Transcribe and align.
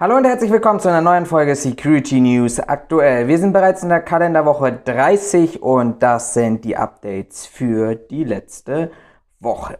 Hallo 0.00 0.16
und 0.16 0.24
herzlich 0.24 0.50
willkommen 0.50 0.80
zu 0.80 0.88
einer 0.88 1.02
neuen 1.02 1.26
Folge 1.26 1.54
Security 1.54 2.22
News 2.22 2.58
aktuell. 2.58 3.28
Wir 3.28 3.36
sind 3.36 3.52
bereits 3.52 3.82
in 3.82 3.90
der 3.90 4.00
Kalenderwoche 4.00 4.72
30 4.72 5.62
und 5.62 6.02
das 6.02 6.32
sind 6.32 6.64
die 6.64 6.74
Updates 6.74 7.44
für 7.44 7.96
die 7.96 8.24
letzte 8.24 8.92
Woche. 9.40 9.78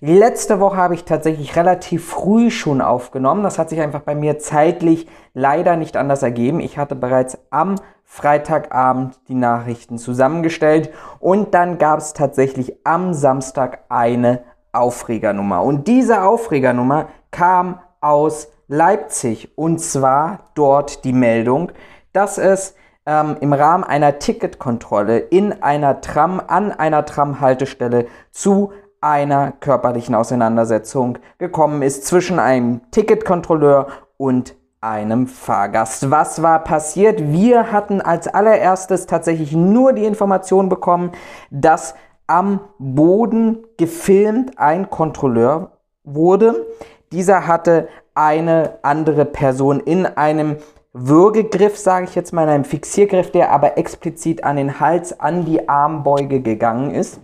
Letzte 0.00 0.58
Woche 0.58 0.78
habe 0.78 0.94
ich 0.94 1.04
tatsächlich 1.04 1.54
relativ 1.54 2.08
früh 2.08 2.50
schon 2.50 2.80
aufgenommen. 2.80 3.44
Das 3.44 3.56
hat 3.60 3.70
sich 3.70 3.80
einfach 3.80 4.00
bei 4.00 4.16
mir 4.16 4.40
zeitlich 4.40 5.06
leider 5.32 5.76
nicht 5.76 5.96
anders 5.96 6.24
ergeben. 6.24 6.58
Ich 6.58 6.76
hatte 6.76 6.96
bereits 6.96 7.38
am 7.50 7.76
Freitagabend 8.02 9.20
die 9.28 9.36
Nachrichten 9.36 9.96
zusammengestellt 9.96 10.90
und 11.20 11.54
dann 11.54 11.78
gab 11.78 12.00
es 12.00 12.14
tatsächlich 12.14 12.78
am 12.82 13.14
Samstag 13.14 13.84
eine 13.88 14.42
Aufregernummer. 14.72 15.62
Und 15.62 15.86
diese 15.86 16.24
Aufregernummer 16.24 17.10
kam 17.30 17.78
aus 18.00 18.48
Leipzig 18.68 19.56
und 19.56 19.80
zwar 19.80 20.50
dort 20.54 21.04
die 21.04 21.12
Meldung, 21.12 21.72
dass 22.12 22.38
es 22.38 22.74
ähm, 23.06 23.36
im 23.40 23.52
Rahmen 23.52 23.84
einer 23.84 24.18
Ticketkontrolle 24.18 25.18
in 25.18 25.62
einer 25.62 26.00
Tram, 26.00 26.40
an 26.46 26.72
einer 26.72 27.04
Tramhaltestelle 27.04 28.06
zu 28.30 28.72
einer 29.00 29.52
körperlichen 29.52 30.14
Auseinandersetzung 30.14 31.18
gekommen 31.38 31.82
ist 31.82 32.06
zwischen 32.06 32.38
einem 32.38 32.80
Ticketkontrolleur 32.92 33.88
und 34.16 34.54
einem 34.80 35.26
Fahrgast. 35.26 36.10
Was 36.10 36.42
war 36.42 36.62
passiert? 36.64 37.32
Wir 37.32 37.72
hatten 37.72 38.00
als 38.00 38.28
allererstes 38.28 39.06
tatsächlich 39.06 39.52
nur 39.52 39.92
die 39.92 40.04
Information 40.04 40.68
bekommen, 40.68 41.12
dass 41.50 41.94
am 42.26 42.60
Boden 42.78 43.64
gefilmt 43.76 44.58
ein 44.58 44.90
Kontrolleur 44.90 45.72
wurde. 46.04 46.66
Dieser 47.12 47.46
hatte 47.46 47.88
eine 48.14 48.78
andere 48.82 49.24
Person 49.24 49.80
in 49.80 50.06
einem 50.06 50.56
Würgegriff, 50.92 51.78
sage 51.78 52.04
ich 52.04 52.14
jetzt 52.14 52.32
mal, 52.32 52.44
in 52.44 52.50
einem 52.50 52.64
Fixiergriff, 52.64 53.30
der 53.30 53.50
aber 53.50 53.78
explizit 53.78 54.44
an 54.44 54.56
den 54.56 54.78
Hals, 54.78 55.18
an 55.20 55.44
die 55.44 55.68
Armbeuge 55.68 56.40
gegangen 56.40 56.90
ist. 56.90 57.20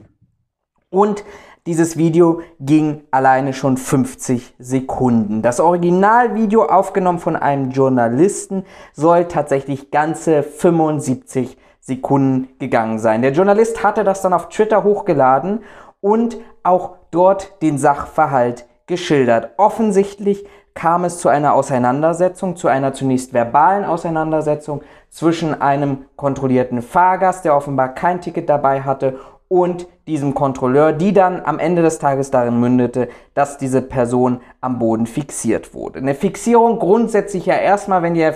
Und 0.91 1.23
dieses 1.67 1.99
Video 1.99 2.41
ging 2.61 3.03
alleine 3.11 3.53
schon 3.53 3.77
50 3.77 4.55
Sekunden. 4.59 5.43
Das 5.43 5.61
Originalvideo, 5.61 6.65
aufgenommen 6.65 7.19
von 7.19 7.37
einem 7.37 7.73
Journalisten, 7.73 8.65
soll 8.95 9.27
tatsächlich 9.27 9.91
ganze 9.91 10.43
75 10.43 11.59
Sekunden 11.81 12.49
gegangen 12.59 12.99
sein. 12.99 13.21
Der 13.21 13.33
Journalist 13.33 13.83
hatte 13.83 14.03
das 14.03 14.23
dann 14.23 14.33
auf 14.33 14.49
Twitter 14.49 14.83
hochgeladen 14.83 15.61
und 16.01 16.39
auch 16.63 16.97
dort 17.11 17.61
den 17.61 17.77
Sachverhalt 17.77 18.67
geschildert. 18.87 19.51
Offensichtlich 19.59 20.47
kam 20.79 21.05
es 21.05 21.19
zu 21.19 21.29
einer 21.29 21.55
Auseinandersetzung, 21.55 22.55
zu 22.55 22.69
einer 22.69 22.93
zunächst 22.93 23.35
verbalen 23.35 23.85
Auseinandersetzung 23.85 24.83
zwischen 25.11 25.61
einem 25.61 26.05
kontrollierten 26.15 26.83
Fahrgast, 26.83 27.45
der 27.45 27.57
offenbar 27.57 27.89
kein 27.89 28.21
Ticket 28.21 28.49
dabei 28.49 28.83
hatte, 28.83 29.19
und 29.49 29.89
diesem 30.07 30.35
Kontrolleur, 30.35 30.93
die 30.93 31.15
dann 31.15 31.41
am 31.43 31.59
Ende 31.59 31.81
des 31.81 31.99
Tages 31.99 32.31
darin 32.31 32.61
mündete, 32.61 33.09
dass 33.33 33.57
diese 33.57 33.81
Person 33.81 34.41
am 34.61 34.79
Boden 34.79 35.07
fixiert 35.07 35.73
wurde. 35.73 36.01
Eine 36.01 36.15
Fixierung 36.15 36.79
grundsätzlich 36.79 37.47
ja 37.47 37.55
erstmal, 37.55 38.03
wenn 38.03 38.13
die, 38.13 38.31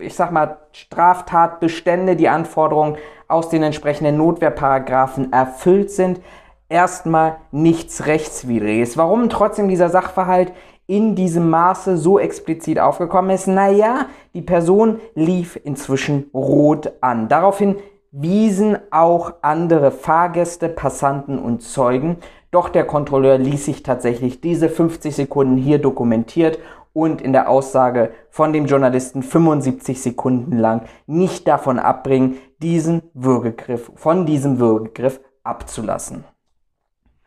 ich 0.00 0.14
sag 0.14 0.32
mal, 0.32 0.58
Straftatbestände, 0.72 2.16
die 2.16 2.28
Anforderungen 2.28 2.96
aus 3.28 3.48
den 3.48 3.62
entsprechenden 3.62 4.16
Notwehrparagraphen 4.16 5.32
erfüllt 5.32 5.92
sind, 5.92 6.20
erstmal 6.68 7.36
nichts 7.52 8.06
Rechtswidriges. 8.06 8.96
Warum 8.96 9.28
trotzdem 9.28 9.68
dieser 9.68 9.88
Sachverhalt 9.88 10.52
in 10.90 11.14
diesem 11.14 11.48
Maße 11.48 11.96
so 11.96 12.18
explizit 12.18 12.80
aufgekommen 12.80 13.30
ist? 13.30 13.46
Naja, 13.46 14.06
die 14.34 14.42
Person 14.42 15.00
lief 15.14 15.58
inzwischen 15.62 16.28
rot 16.34 16.92
an. 17.00 17.28
Daraufhin 17.28 17.76
wiesen 18.10 18.76
auch 18.90 19.34
andere 19.40 19.92
Fahrgäste, 19.92 20.68
Passanten 20.68 21.38
und 21.38 21.62
Zeugen. 21.62 22.16
Doch 22.50 22.68
der 22.68 22.84
Kontrolleur 22.84 23.38
ließ 23.38 23.66
sich 23.66 23.84
tatsächlich 23.84 24.40
diese 24.40 24.68
50 24.68 25.14
Sekunden 25.14 25.56
hier 25.56 25.78
dokumentiert 25.78 26.58
und 26.92 27.22
in 27.22 27.32
der 27.32 27.48
Aussage 27.48 28.10
von 28.28 28.52
dem 28.52 28.66
Journalisten 28.66 29.22
75 29.22 30.02
Sekunden 30.02 30.58
lang 30.58 30.82
nicht 31.06 31.46
davon 31.46 31.78
abbringen, 31.78 32.38
diesen 32.60 33.02
Würgegriff, 33.14 33.92
von 33.94 34.26
diesem 34.26 34.58
Würgegriff 34.58 35.20
abzulassen. 35.44 36.24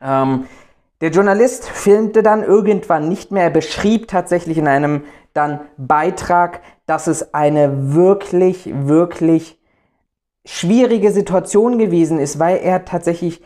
Ähm, 0.02 0.48
der 1.04 1.12
Journalist 1.12 1.68
filmte 1.68 2.24
dann 2.24 2.44
irgendwann 2.44 3.10
nicht 3.10 3.30
mehr. 3.30 3.44
Er 3.44 3.50
beschrieb 3.50 4.08
tatsächlich 4.08 4.58
in 4.58 4.70
einem 4.70 5.04
dann 5.34 5.60
Beitrag, 5.76 6.62
dass 6.86 7.08
es 7.08 7.34
eine 7.34 7.94
wirklich, 7.94 8.72
wirklich 8.74 9.60
schwierige 10.46 11.12
Situation 11.12 11.78
gewesen 11.78 12.20
ist, 12.20 12.40
weil 12.40 12.56
er 12.64 12.86
tatsächlich 12.86 13.44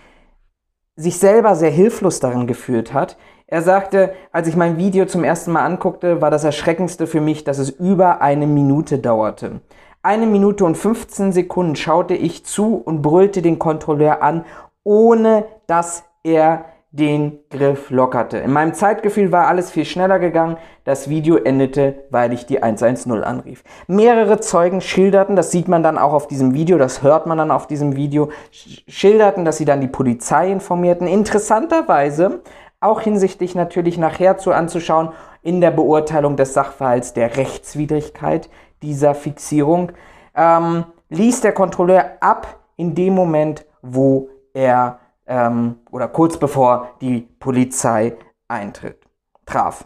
sich 0.95 1.17
selber 1.17 1.55
sehr 1.55 1.71
hilflos 1.71 2.19
darin 2.19 2.45
gefühlt 2.45 2.93
hat. 2.93 3.17
Er 3.47 3.63
sagte, 3.63 4.13
als 4.31 4.47
ich 4.47 4.55
mein 4.55 4.77
Video 4.77 5.07
zum 5.07 5.23
ersten 5.23 5.51
Mal 5.51 5.65
anguckte, 5.65 6.21
war 6.21 6.29
das 6.29 6.43
Erschreckendste 6.43 7.07
für 7.07 7.21
mich, 7.21 7.43
dass 7.43 7.57
es 7.57 7.71
über 7.71 8.21
eine 8.21 8.45
Minute 8.45 8.99
dauerte. 8.99 9.61
Eine 10.03 10.27
Minute 10.27 10.63
und 10.63 10.77
15 10.77 11.31
Sekunden 11.31 11.75
schaute 11.75 12.13
ich 12.13 12.45
zu 12.45 12.75
und 12.75 13.01
brüllte 13.01 13.41
den 13.41 13.57
Kontrolleur 13.57 14.21
an, 14.21 14.45
ohne 14.83 15.45
dass 15.65 16.03
er 16.21 16.65
den 16.97 17.39
Griff 17.49 17.89
lockerte. 17.91 18.37
In 18.39 18.51
meinem 18.51 18.73
Zeitgefühl 18.73 19.31
war 19.31 19.47
alles 19.47 19.71
viel 19.71 19.85
schneller 19.85 20.19
gegangen. 20.19 20.57
Das 20.83 21.09
Video 21.09 21.37
endete, 21.37 22.03
weil 22.09 22.33
ich 22.33 22.45
die 22.45 22.61
110 22.61 23.23
anrief. 23.23 23.63
Mehrere 23.87 24.39
Zeugen 24.39 24.81
schilderten, 24.81 25.35
das 25.35 25.51
sieht 25.51 25.67
man 25.67 25.83
dann 25.83 25.97
auch 25.97 26.13
auf 26.13 26.27
diesem 26.27 26.53
Video, 26.53 26.77
das 26.77 27.03
hört 27.03 27.27
man 27.27 27.37
dann 27.37 27.51
auf 27.51 27.67
diesem 27.67 27.95
Video, 27.95 28.29
schilderten, 28.51 29.45
dass 29.45 29.57
sie 29.57 29.65
dann 29.65 29.81
die 29.81 29.87
Polizei 29.87 30.51
informierten. 30.51 31.07
Interessanterweise, 31.07 32.41
auch 32.79 33.01
hinsichtlich 33.01 33.53
natürlich 33.55 33.97
nachher 33.97 34.37
zu 34.37 34.51
anzuschauen, 34.51 35.09
in 35.43 35.61
der 35.61 35.71
Beurteilung 35.71 36.35
des 36.35 36.53
Sachverhalts 36.53 37.13
der 37.13 37.37
Rechtswidrigkeit 37.37 38.49
dieser 38.81 39.15
Fixierung, 39.15 39.91
ähm, 40.35 40.85
ließ 41.09 41.41
der 41.41 41.53
Kontrolleur 41.53 42.11
ab 42.21 42.59
in 42.75 42.95
dem 42.95 43.13
Moment, 43.13 43.65
wo 43.81 44.29
er 44.53 44.99
ähm, 45.27 45.75
oder 45.91 46.07
kurz 46.07 46.37
bevor 46.37 46.89
die 47.01 47.21
Polizei 47.39 48.17
eintritt, 48.47 49.01
traf. 49.45 49.85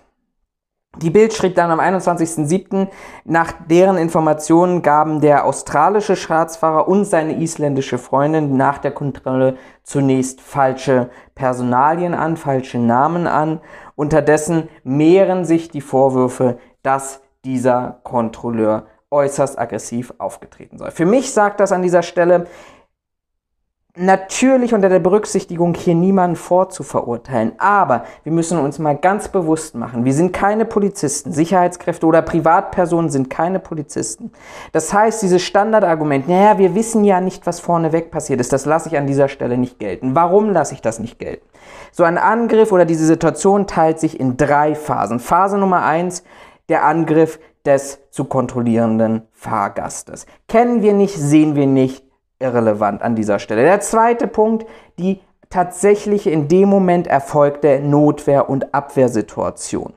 Die 0.98 1.10
Bild 1.10 1.34
schrieb 1.34 1.56
dann 1.56 1.72
am 1.72 1.80
21.07. 1.80 2.90
Nach 3.24 3.54
deren 3.70 3.98
Informationen 3.98 4.82
gaben 4.82 5.22
der 5.22 5.46
australische 5.46 6.18
Schwarzfahrer 6.18 6.90
und 6.90 7.06
seine 7.06 7.42
isländische 7.42 7.98
Freundin 7.98 8.58
nach 8.58 8.78
der 8.78 8.92
Kontrolle 8.92 9.56
zunächst 9.84 10.42
falsche 10.42 11.10
Personalien 11.34 12.14
an, 12.14 12.36
falsche 12.36 12.78
Namen 12.78 13.26
an. 13.26 13.62
Unterdessen 13.96 14.68
mehren 14.84 15.46
sich 15.46 15.70
die 15.70 15.80
Vorwürfe, 15.80 16.58
dass 16.84 17.22
dieser 17.46 18.02
Kontrolleur 18.04 18.86
äußerst 19.12 19.58
aggressiv 19.58 20.14
aufgetreten 20.18 20.78
sei. 20.78 20.92
Für 20.92 21.06
mich 21.06 21.32
sagt 21.32 21.62
das 21.62 21.72
an 21.72 21.82
dieser 21.82 22.04
Stelle, 22.04 22.48
Natürlich 23.98 24.74
unter 24.74 24.88
der 24.88 25.00
Berücksichtigung, 25.00 25.74
hier 25.74 25.96
niemanden 25.96 26.38
vorzuverurteilen. 26.38 27.52
Aber 27.58 28.06
wir 28.24 28.32
müssen 28.32 28.58
uns 28.58 28.80
mal 28.80 28.96
ganz 28.96 29.28
bewusst 29.28 29.76
machen, 29.76 30.06
wir 30.06 30.14
sind 30.14 30.32
keine 30.32 30.64
Polizisten. 30.64 31.34
Sicherheitskräfte 31.34 32.06
oder 32.06 32.22
Privatpersonen 32.22 33.10
sind 33.10 33.30
keine 33.30 33.60
Polizisten. 33.60 34.32
Das 34.72 34.94
heißt, 34.94 35.22
dieses 35.22 35.42
Standardargument, 35.42 36.30
naja, 36.30 36.58
wir 36.58 36.74
wissen 36.74 37.04
ja 37.04 37.20
nicht, 37.20 37.46
was 37.46 37.60
vorneweg 37.60 38.12
passiert 38.12 38.40
ist, 38.40 38.54
das 38.54 38.66
lasse 38.66 38.88
ich 38.88 38.98
an 38.98 39.08
dieser 39.08 39.28
Stelle 39.28 39.58
nicht 39.58 39.78
gelten. 39.78 40.16
Warum 40.16 40.52
lasse 40.52 40.74
ich 40.74 40.82
das 40.82 41.00
nicht 41.00 41.20
gelten? 41.20 41.46
So 41.92 42.06
ein 42.06 42.18
Angriff 42.18 42.72
oder 42.72 42.86
diese 42.86 43.06
Situation 43.06 43.68
teilt 43.68 44.00
sich 44.00 44.18
in 44.18 44.38
drei 44.38 44.74
Phasen. 44.74 45.20
Phase 45.20 45.58
Nummer 45.58 45.84
eins, 45.84 46.24
der 46.70 46.86
Angriff 46.86 47.40
des 47.66 48.00
zu 48.10 48.24
kontrollierenden 48.24 49.24
Fahrgastes. 49.34 50.28
Kennen 50.48 50.82
wir 50.82 50.94
nicht, 50.94 51.16
sehen 51.18 51.56
wir 51.56 51.68
nicht, 51.68 52.06
irrelevant 52.42 53.02
an 53.02 53.16
dieser 53.16 53.40
Stelle. 53.40 53.64
Der 53.64 53.80
zweite 53.80 54.28
Punkt, 54.28 54.66
die 55.00 55.22
tatsächlich 55.50 56.28
in 56.28 56.48
dem 56.48 56.70
Moment 56.70 57.08
erfolgte 57.08 57.80
Notwehr- 57.82 58.50
und 58.50 58.74
Abwehrsituation. 58.74 59.94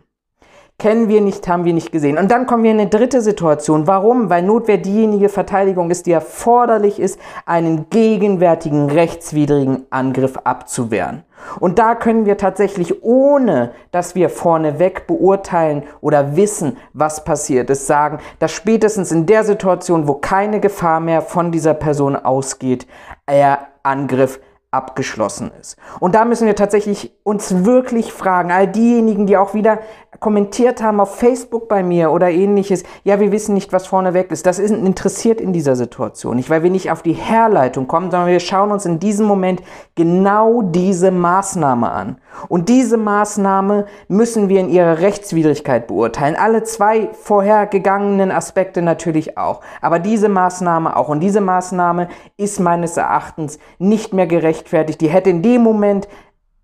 Kennen 0.76 1.08
wir 1.08 1.20
nicht, 1.20 1.46
haben 1.46 1.64
wir 1.64 1.72
nicht 1.72 1.92
gesehen. 1.92 2.18
Und 2.18 2.32
dann 2.32 2.46
kommen 2.46 2.64
wir 2.64 2.72
in 2.72 2.80
eine 2.80 2.90
dritte 2.90 3.20
Situation. 3.20 3.86
Warum? 3.86 4.28
Weil 4.28 4.42
Notwehr 4.42 4.76
diejenige 4.76 5.28
Verteidigung 5.28 5.90
ist, 5.90 6.06
die 6.06 6.12
erforderlich 6.12 6.98
ist, 6.98 7.18
einen 7.46 7.88
gegenwärtigen 7.90 8.90
rechtswidrigen 8.90 9.86
Angriff 9.90 10.36
abzuwehren. 10.42 11.22
Und 11.60 11.78
da 11.78 11.94
können 11.94 12.26
wir 12.26 12.36
tatsächlich, 12.36 13.04
ohne 13.04 13.70
dass 13.92 14.16
wir 14.16 14.28
vorneweg 14.28 15.06
beurteilen 15.06 15.84
oder 16.00 16.34
wissen, 16.34 16.76
was 16.92 17.24
passiert 17.24 17.70
ist, 17.70 17.86
sagen, 17.86 18.18
dass 18.40 18.50
spätestens 18.50 19.12
in 19.12 19.26
der 19.26 19.44
Situation, 19.44 20.08
wo 20.08 20.14
keine 20.14 20.58
Gefahr 20.58 20.98
mehr 20.98 21.22
von 21.22 21.52
dieser 21.52 21.74
Person 21.74 22.16
ausgeht, 22.16 22.88
er 23.26 23.68
Angriff 23.84 24.40
abgeschlossen 24.74 25.52
ist. 25.60 25.76
Und 26.00 26.14
da 26.16 26.24
müssen 26.24 26.46
wir 26.46 26.56
tatsächlich 26.56 27.12
uns 27.22 27.64
wirklich 27.64 28.12
fragen, 28.12 28.50
all 28.50 28.66
diejenigen, 28.66 29.26
die 29.26 29.36
auch 29.36 29.54
wieder 29.54 29.78
kommentiert 30.20 30.82
haben 30.82 31.00
auf 31.00 31.16
Facebook 31.16 31.68
bei 31.68 31.82
mir 31.82 32.10
oder 32.10 32.30
ähnliches, 32.30 32.84
ja, 33.04 33.20
wir 33.20 33.32
wissen 33.32 33.54
nicht, 33.54 33.72
was 33.72 33.86
vorne 33.86 34.14
weg 34.14 34.30
ist. 34.30 34.46
Das 34.46 34.58
ist 34.58 34.70
interessiert 34.70 35.40
in 35.40 35.52
dieser 35.52 35.76
Situation 35.76 36.36
nicht, 36.36 36.50
weil 36.50 36.62
wir 36.62 36.70
nicht 36.70 36.90
auf 36.90 37.02
die 37.02 37.12
Herleitung 37.12 37.86
kommen, 37.86 38.10
sondern 38.10 38.28
wir 38.28 38.40
schauen 38.40 38.70
uns 38.70 38.86
in 38.86 38.98
diesem 38.98 39.26
Moment 39.26 39.62
genau 39.94 40.62
diese 40.62 41.10
Maßnahme 41.10 41.90
an. 41.90 42.18
Und 42.48 42.68
diese 42.68 42.96
Maßnahme 42.96 43.86
müssen 44.08 44.48
wir 44.48 44.60
in 44.60 44.68
ihrer 44.68 44.98
Rechtswidrigkeit 44.98 45.86
beurteilen. 45.86 46.36
Alle 46.36 46.64
zwei 46.64 47.08
vorhergegangenen 47.12 48.30
Aspekte 48.30 48.82
natürlich 48.82 49.38
auch. 49.38 49.60
Aber 49.80 49.98
diese 49.98 50.28
Maßnahme 50.28 50.96
auch. 50.96 51.08
Und 51.08 51.20
diese 51.20 51.40
Maßnahme 51.40 52.08
ist 52.36 52.60
meines 52.60 52.96
Erachtens 52.96 53.58
nicht 53.78 54.12
mehr 54.12 54.26
gerechtfertigt. 54.26 55.00
Die 55.00 55.08
hätte 55.08 55.30
in 55.30 55.42
dem 55.42 55.62
Moment 55.62 56.08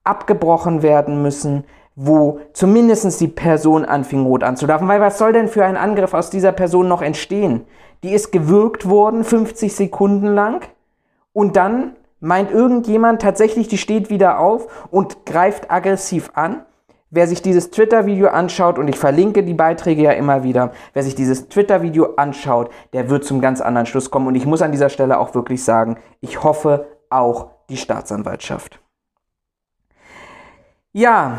abgebrochen 0.05 0.83
werden 0.83 1.23
müssen, 1.23 1.65
wo 1.97 2.41
zumindest 2.53 3.21
die 3.21 3.29
Person 3.29 3.85
anfing 3.85 4.25
rot 4.25 4.43
anzulaufen. 4.43 4.89
Weil 4.89 5.01
was 5.01 5.19
soll 5.19 5.33
denn 5.33 5.49
für 5.49 5.65
ein 5.65 5.77
Angriff 5.77 6.15
aus 6.15 6.31
dieser 6.31 6.53
Person 6.53 6.89
noch 6.89 7.03
entstehen? 7.03 7.67
Die 8.03 8.13
ist 8.13 8.33
gewürgt 8.33 8.89
worden, 8.89 9.25
50 9.25 9.75
Sekunden 9.75 10.27
lang, 10.27 10.63
und 11.33 11.57
dann 11.57 11.97
meint 12.21 12.51
irgendjemand 12.51 13.23
tatsächlich, 13.23 13.69
die 13.69 13.79
steht 13.79 14.11
wieder 14.11 14.41
auf 14.41 14.89
und 14.91 15.27
greift 15.27 15.71
aggressiv 15.71 16.31
an. 16.35 16.65
Wer 17.13 17.27
sich 17.27 17.43
dieses 17.43 17.71
Twitter-Video 17.71 18.29
anschaut, 18.29 18.79
und 18.79 18.87
ich 18.87 18.97
verlinke 18.97 19.43
die 19.43 19.55
Beiträge 19.55 20.03
ja 20.03 20.13
immer 20.13 20.45
wieder, 20.45 20.71
wer 20.93 21.03
sich 21.03 21.17
dieses 21.17 21.49
Twitter-Video 21.49 22.15
anschaut, 22.17 22.71
der 22.93 23.11
wird 23.11 23.25
zum 23.25 23.41
ganz 23.41 23.61
anderen 23.61 23.87
Schluss 23.87 24.11
kommen. 24.11 24.29
Und 24.29 24.37
ich 24.37 24.47
muss 24.47 24.63
an 24.63 24.71
dieser 24.71 24.91
Stelle 24.91 25.19
auch 25.19 25.35
wirklich 25.35 25.65
sagen, 25.65 25.97
ich 26.21 26.45
hoffe 26.45 26.87
auch 27.09 27.49
die 27.69 27.77
Staatsanwaltschaft. 27.77 28.81
Ja, 30.93 31.39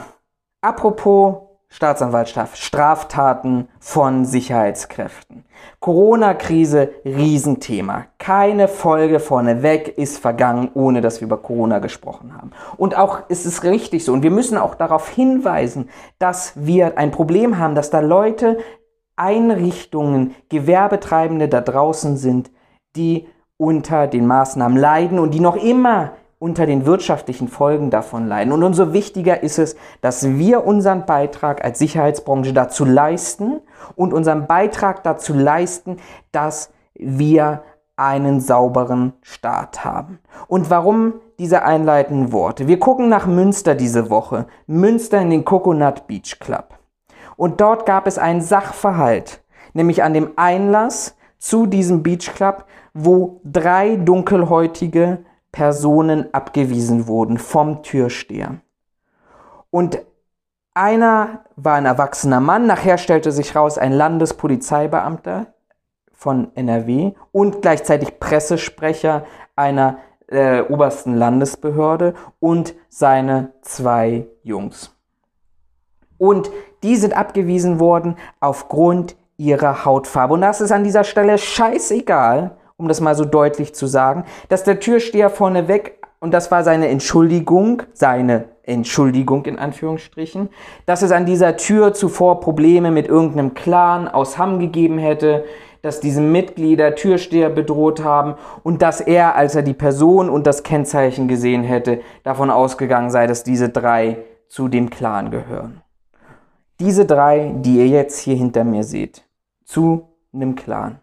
apropos 0.62 1.52
Staatsanwaltschaft, 1.74 2.58
Straftaten 2.58 3.70
von 3.80 4.26
Sicherheitskräften. 4.26 5.46
Corona-Krise, 5.80 6.90
Riesenthema. 7.06 8.08
Keine 8.18 8.68
Folge 8.68 9.22
vorneweg 9.22 9.98
ist 9.98 10.18
vergangen, 10.18 10.70
ohne 10.74 11.00
dass 11.00 11.22
wir 11.22 11.28
über 11.28 11.38
Corona 11.38 11.80
gesprochen 11.80 12.34
haben. 12.36 12.52
Und 12.76 12.98
auch 12.98 13.30
ist 13.30 13.46
es 13.46 13.64
richtig 13.64 14.04
so. 14.04 14.12
Und 14.12 14.22
wir 14.22 14.32
müssen 14.32 14.58
auch 14.58 14.76
darauf 14.76 15.08
hinweisen, 15.08 15.90
dass 16.20 16.54
wir 16.56 16.98
ein 16.98 17.12
Problem 17.12 17.58
haben, 17.58 17.74
dass 17.74 17.90
da 17.90 18.02
Leute, 18.02 18.58
Einrichtungen, 19.16 20.36
Gewerbetreibende 20.50 21.48
da 21.48 21.62
draußen 21.62 22.18
sind, 22.18 22.52
die 22.98 23.28
unter 23.56 24.08
den 24.08 24.28
Maßnahmen 24.28 24.78
leiden 24.78 25.20
und 25.20 25.34
die 25.34 25.40
noch 25.40 25.56
immer 25.56 26.12
unter 26.42 26.66
den 26.66 26.88
wirtschaftlichen 26.88 27.48
Folgen 27.48 27.92
davon 27.92 28.28
leiden. 28.28 28.52
Und 28.52 28.64
umso 28.64 28.94
wichtiger 28.94 29.44
ist 29.44 29.60
es, 29.60 29.76
dass 30.02 30.28
wir 30.28 30.66
unseren 30.66 31.06
Beitrag 31.06 31.64
als 31.64 31.78
Sicherheitsbranche 31.78 32.52
dazu 32.52 32.84
leisten 32.84 33.62
und 33.96 34.12
unseren 34.12 34.48
Beitrag 34.48 35.04
dazu 35.04 35.36
leisten, 35.36 35.98
dass 36.32 36.72
wir 36.96 37.62
einen 37.96 38.42
sauberen 38.42 39.14
Staat 39.22 39.86
haben. 39.86 40.18
Und 40.48 40.72
warum 40.72 41.14
diese 41.38 41.62
einleitenden 41.62 42.32
Worte? 42.32 42.68
Wir 42.68 42.80
gucken 42.80 43.08
nach 43.08 43.28
Münster 43.28 43.76
diese 43.76 44.10
Woche. 44.10 44.48
Münster 44.66 45.22
in 45.22 45.30
den 45.30 45.46
Coconut 45.46 46.08
Beach 46.08 46.40
Club. 46.40 46.80
Und 47.38 47.62
dort 47.62 47.86
gab 47.86 48.08
es 48.08 48.18
einen 48.18 48.42
Sachverhalt, 48.42 49.44
nämlich 49.74 50.02
an 50.02 50.16
dem 50.16 50.32
Einlass 50.38 51.16
zu 51.38 51.68
diesem 51.68 52.02
Beach 52.02 52.34
Club, 52.34 52.66
wo 52.96 53.42
drei 53.44 53.96
dunkelhäutige 53.96 55.20
Personen 55.52 56.34
abgewiesen 56.34 57.08
wurden 57.08 57.38
vom 57.38 57.84
Türsteher. 57.84 58.62
Und 59.70 60.00
einer 60.74 61.46
war 61.56 61.76
ein 61.76 61.86
erwachsener 61.86 62.40
Mann, 62.40 62.66
nachher 62.66 62.98
stellte 62.98 63.32
sich 63.32 63.56
raus 63.56 63.78
ein 63.78 63.92
Landespolizeibeamter 63.92 65.48
von 66.14 66.56
NRW 66.56 67.14
und 67.32 67.62
gleichzeitig 67.62 68.20
Pressesprecher 68.20 69.26
einer 69.56 69.98
äh, 70.28 70.62
obersten 70.62 71.16
Landesbehörde 71.16 72.14
und 72.40 72.74
seine 72.90 73.54
zwei 73.62 74.28
Jungs. 74.44 74.96
Und 76.18 76.52
die 76.84 76.96
sind 76.96 77.18
abgewiesen 77.18 77.80
worden 77.80 78.16
aufgrund 78.40 79.16
ihrer 79.38 79.86
Hautfarbe. 79.86 80.36
Und 80.36 80.42
das 80.42 80.62
ist 80.62 80.72
an 80.72 80.84
dieser 80.84 81.04
Stelle 81.04 81.38
scheißegal, 81.38 82.56
um 82.82 82.88
das 82.88 83.00
mal 83.00 83.16
so 83.16 83.26
deutlich 83.26 83.74
zu 83.76 83.86
sagen, 83.86 84.26
dass 84.50 84.64
der 84.64 84.80
Türsteher 84.80 85.30
vorneweg, 85.30 86.00
und 86.20 86.34
das 86.34 86.52
war 86.52 86.64
seine 86.64 86.88
Entschuldigung, 86.88 87.84
seine 87.94 88.46
Entschuldigung 88.64 89.46
in 89.46 89.60
Anführungsstrichen, 89.60 90.50
dass 90.86 91.04
es 91.04 91.12
an 91.12 91.26
dieser 91.26 91.58
Tür 91.58 91.94
zuvor 91.94 92.40
Probleme 92.40 92.92
mit 92.92 93.08
irgendeinem 93.08 93.54
Clan 93.54 94.08
aus 94.08 94.38
Hamm 94.38 94.60
gegeben 94.60 94.98
hätte, 94.98 95.46
dass 95.84 96.00
diese 96.00 96.22
Mitglieder 96.22 96.96
Türsteher 96.96 97.50
bedroht 97.50 98.04
haben 98.04 98.36
und 98.64 98.82
dass 98.82 99.02
er, 99.02 99.36
als 99.36 99.56
er 99.56 99.64
die 99.64 99.74
Person 99.74 100.30
und 100.30 100.46
das 100.48 100.64
Kennzeichen 100.64 101.28
gesehen 101.28 101.64
hätte, 101.64 102.02
davon 102.24 102.50
ausgegangen 102.50 103.10
sei, 103.10 103.28
dass 103.28 103.44
diese 103.44 103.70
drei 103.70 104.18
zu 104.48 104.68
dem 104.68 104.90
Clan 104.90 105.32
gehören. 105.32 105.82
Diese 106.80 107.06
drei, 107.06 107.54
die 107.56 107.78
ihr 107.78 107.88
jetzt 107.88 108.20
hier 108.20 108.36
hinter 108.36 108.64
mir 108.64 108.84
seht, 108.84 109.24
zu 109.66 110.10
einem 110.34 110.56
Clan. 110.56 111.00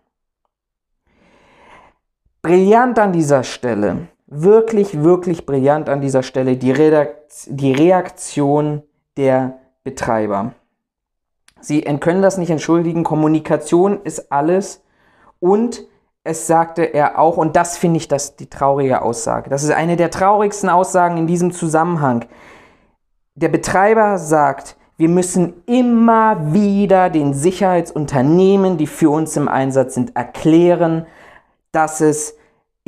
Brillant 2.49 2.99
an 2.99 3.13
dieser 3.13 3.45
Stelle, 3.45 4.09
wirklich, 4.27 5.03
wirklich 5.03 5.45
brillant 5.45 5.91
an 5.91 6.01
dieser 6.01 6.23
Stelle 6.23 6.57
die, 6.57 6.73
die 7.47 7.73
Reaktion 7.73 8.83
der 9.19 9.59
Betreiber. 9.85 10.55
Sie 11.61 11.83
können 11.83 12.23
das 12.23 12.39
nicht 12.39 12.49
entschuldigen, 12.49 13.05
Kommunikation 13.05 14.01
ist 14.03 14.33
alles 14.33 14.83
und 15.41 15.85
es 16.25 16.47
sagte 16.47 16.85
er 16.85 17.19
auch, 17.19 17.37
und 17.37 17.55
das 17.55 17.77
finde 17.77 17.99
ich 17.99 18.09
das 18.09 18.37
die 18.37 18.49
traurige 18.49 19.03
Aussage. 19.03 19.51
Das 19.51 19.63
ist 19.63 19.73
eine 19.73 19.97
der 19.97 20.11
traurigsten 20.11 20.71
Aussagen 20.71 21.19
in 21.19 21.27
diesem 21.27 21.53
Zusammenhang. 21.53 22.25
Der 23.35 23.51
Betreiber 23.51 24.17
sagt, 24.17 24.79
wir 24.97 25.11
müssen 25.11 25.63
immer 25.67 26.55
wieder 26.55 27.11
den 27.11 27.35
Sicherheitsunternehmen, 27.35 28.79
die 28.79 28.87
für 28.87 29.11
uns 29.11 29.37
im 29.37 29.49
Einsatz 29.49 29.93
sind, 29.93 30.17
erklären, 30.17 31.07
dass 31.73 32.01
es 32.01 32.38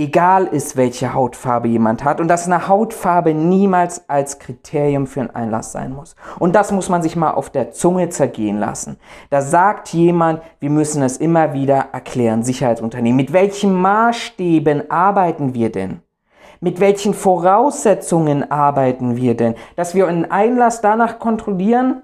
egal 0.00 0.47
ist, 0.47 0.79
welche 0.79 1.12
Hautfarbe 1.12 1.69
jemand 1.69 2.05
hat 2.05 2.20
und 2.20 2.29
dass 2.29 2.47
eine 2.47 2.69
Hautfarbe 2.69 3.35
niemals 3.35 4.08
als 4.08 4.38
Kriterium 4.38 5.06
für 5.06 5.20
einen 5.20 5.31
Einlass 5.31 5.73
sein 5.73 5.92
muss. 5.92 6.16
Und 6.38 6.57
das 6.57 6.73
muss 6.73 6.88
man 6.88 7.02
sich 7.02 7.16
mal 7.16 7.33
auf 7.33 7.50
der 7.50 7.71
Zunge 7.71 8.09
zergehen 8.09 8.59
lassen. 8.59 8.97
Da 9.28 9.42
sagt 9.42 9.92
jemand, 9.92 10.40
wir 10.59 10.71
müssen 10.71 11.02
es 11.02 11.19
immer 11.19 11.52
wieder 11.52 11.88
erklären, 11.92 12.42
Sicherheitsunternehmen. 12.42 13.16
Mit 13.16 13.35
welchen 13.35 13.75
Maßstäben 13.75 14.90
arbeiten 14.90 15.52
wir 15.52 15.71
denn? 15.71 16.00
Mit 16.61 16.80
welchen 16.80 17.12
Voraussetzungen 17.12 18.50
arbeiten 18.50 19.16
wir 19.16 19.37
denn? 19.37 19.54
Dass 19.76 19.95
wir 19.95 20.09
einen 20.09 20.30
Einlass 20.30 20.80
danach 20.80 21.19
kontrollieren 21.19 22.02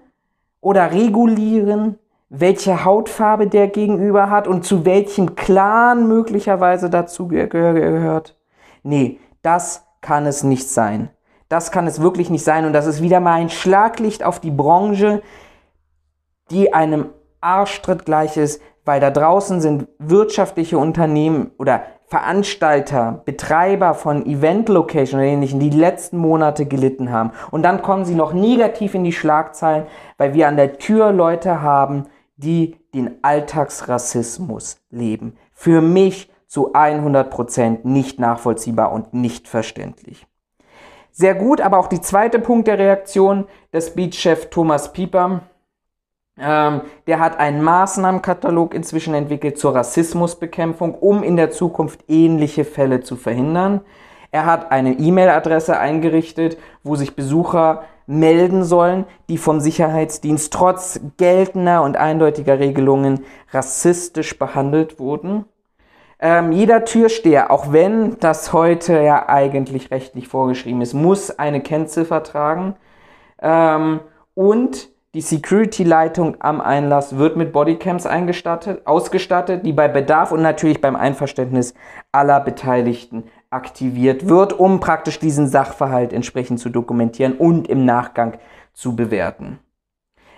oder 0.61 0.93
regulieren, 0.93 1.99
welche 2.29 2.85
Hautfarbe 2.85 3.47
der 3.47 3.69
Gegenüber 3.69 4.31
hat 4.31 4.49
und 4.49 4.65
zu 4.65 4.85
welchem 4.85 5.37
Clan 5.37 6.09
möglicherweise 6.09 6.91
dazu 6.91 7.29
gehört. 7.29 8.37
Nee, 8.83 9.21
das 9.43 9.87
kann 10.01 10.27
es 10.27 10.43
nicht 10.43 10.69
sein. 10.69 11.11
Das 11.49 11.71
kann 11.71 11.87
es 11.87 12.01
wirklich 12.01 12.31
nicht 12.31 12.45
sein. 12.45 12.65
Und 12.65 12.73
das 12.73 12.87
ist 12.87 13.03
wieder 13.03 13.21
mal 13.21 13.35
ein 13.35 13.51
Schlaglicht 13.51 14.25
auf 14.25 14.41
die 14.41 14.51
Branche, 14.51 15.23
die 16.51 16.75
einem 16.75 17.11
Arschtritt 17.41 18.05
gleich 18.05 18.37
ist, 18.37 18.61
weil 18.85 19.01
da 19.01 19.11
draußen 19.11 19.61
sind 19.61 19.89
wirtschaftliche 19.99 20.79
Unternehmen 20.79 21.51
oder 21.59 21.83
Veranstalter, 22.09 23.23
Betreiber 23.25 23.95
von 23.95 24.27
Event 24.27 24.69
Location 24.69 25.19
oder 25.19 25.29
ähnlichen, 25.29 25.59
die 25.59 25.71
letzten 25.71 26.19
Monate 26.19 26.65
gelitten 26.65 27.11
haben. 27.11 27.33
Und 27.51 27.65
dann 27.65 27.83
kommen 27.83 28.05
sie 28.05 28.15
noch 28.15 28.33
negativ 28.33 28.95
in 28.95 29.03
die 29.03 29.13
Schlagzeilen, 29.13 29.87
weil 30.17 30.33
wir 30.33 30.47
an 30.47 30.57
der 30.57 30.79
Tür 30.79 31.11
Leute 31.11 31.63
haben, 31.63 32.07
die 32.37 32.77
den 32.95 33.23
Alltagsrassismus 33.23 34.79
leben. 34.91 35.37
Für 35.53 35.81
mich 35.81 36.31
zu 36.47 36.75
100% 36.75 37.81
nicht 37.85 38.19
nachvollziehbar 38.21 38.93
und 38.93 39.15
nicht 39.15 39.49
verständlich. 39.49 40.27
Sehr 41.11 41.35
gut, 41.35 41.61
aber 41.61 41.79
auch 41.79 41.87
die 41.87 42.01
zweite 42.01 42.39
Punkt 42.39 42.69
der 42.69 42.79
Reaktion 42.79 43.47
des 43.73 43.95
Beatchef 43.95 44.51
Thomas 44.51 44.93
Pieper. 44.93 45.41
Ähm, 46.39 46.83
der 47.07 47.21
hat 47.21 47.39
einen 47.39 47.63
Maßnahmenkatalog 47.63 48.75
inzwischen 48.75 49.15
entwickelt 49.15 49.59
zur 49.59 49.75
Rassismusbekämpfung, 49.75 50.95
um 50.95 51.23
in 51.23 51.37
der 51.37 51.51
Zukunft 51.51 52.05
ähnliche 52.09 52.67
Fälle 52.67 53.01
zu 53.01 53.17
verhindern. 53.17 53.81
Er 54.31 54.45
hat 54.45 54.71
eine 54.71 54.93
E-Mail-Adresse 54.93 55.79
eingerichtet, 55.79 56.59
wo 56.83 56.97
sich 56.97 57.17
Besucher 57.17 57.85
melden 58.07 58.65
sollen, 58.65 59.05
die 59.29 59.39
vom 59.39 59.61
Sicherheitsdienst 59.61 60.53
trotz 60.53 61.01
geltender 61.17 61.83
und 61.83 61.97
eindeutiger 61.97 62.59
Regelungen 62.59 63.25
rassistisch 63.53 64.39
behandelt 64.39 64.99
wurden. 64.99 65.45
Ähm, 66.19 66.53
jeder 66.53 66.85
Türsteher, 66.85 67.51
auch 67.51 67.73
wenn 67.73 68.19
das 68.21 68.53
heute 68.53 69.03
ja 69.03 69.29
eigentlich 69.29 69.91
rechtlich 69.91 70.29
vorgeschrieben 70.29 70.81
ist, 70.81 70.95
muss 70.95 71.31
eine 71.39 71.61
Kennziffer 71.61 72.23
tragen. 72.23 72.77
Ähm, 73.43 74.01
und 74.35 74.89
Die 75.17 75.23
Security-Leitung 75.23 76.37
am 76.41 76.61
Einlass 76.61 77.17
wird 77.17 77.39
mit 77.39 77.51
Bodycams 77.51 78.05
ausgestattet, 78.05 79.65
die 79.65 79.73
bei 79.73 79.89
Bedarf 79.89 80.31
und 80.31 80.43
natürlich 80.43 80.83
beim 80.83 80.95
Einverständnis 80.95 81.73
aller 82.13 82.39
Beteiligten 82.39 83.25
aktiviert 83.57 84.29
wird, 84.29 84.53
um 84.53 84.81
praktisch 84.81 85.19
diesen 85.19 85.49
Sachverhalt 85.49 86.13
entsprechend 86.13 86.61
zu 86.61 86.69
dokumentieren 86.69 87.33
und 87.33 87.69
im 87.69 87.87
Nachgang 87.87 88.35
zu 88.75 88.95
bewerten. 88.95 89.59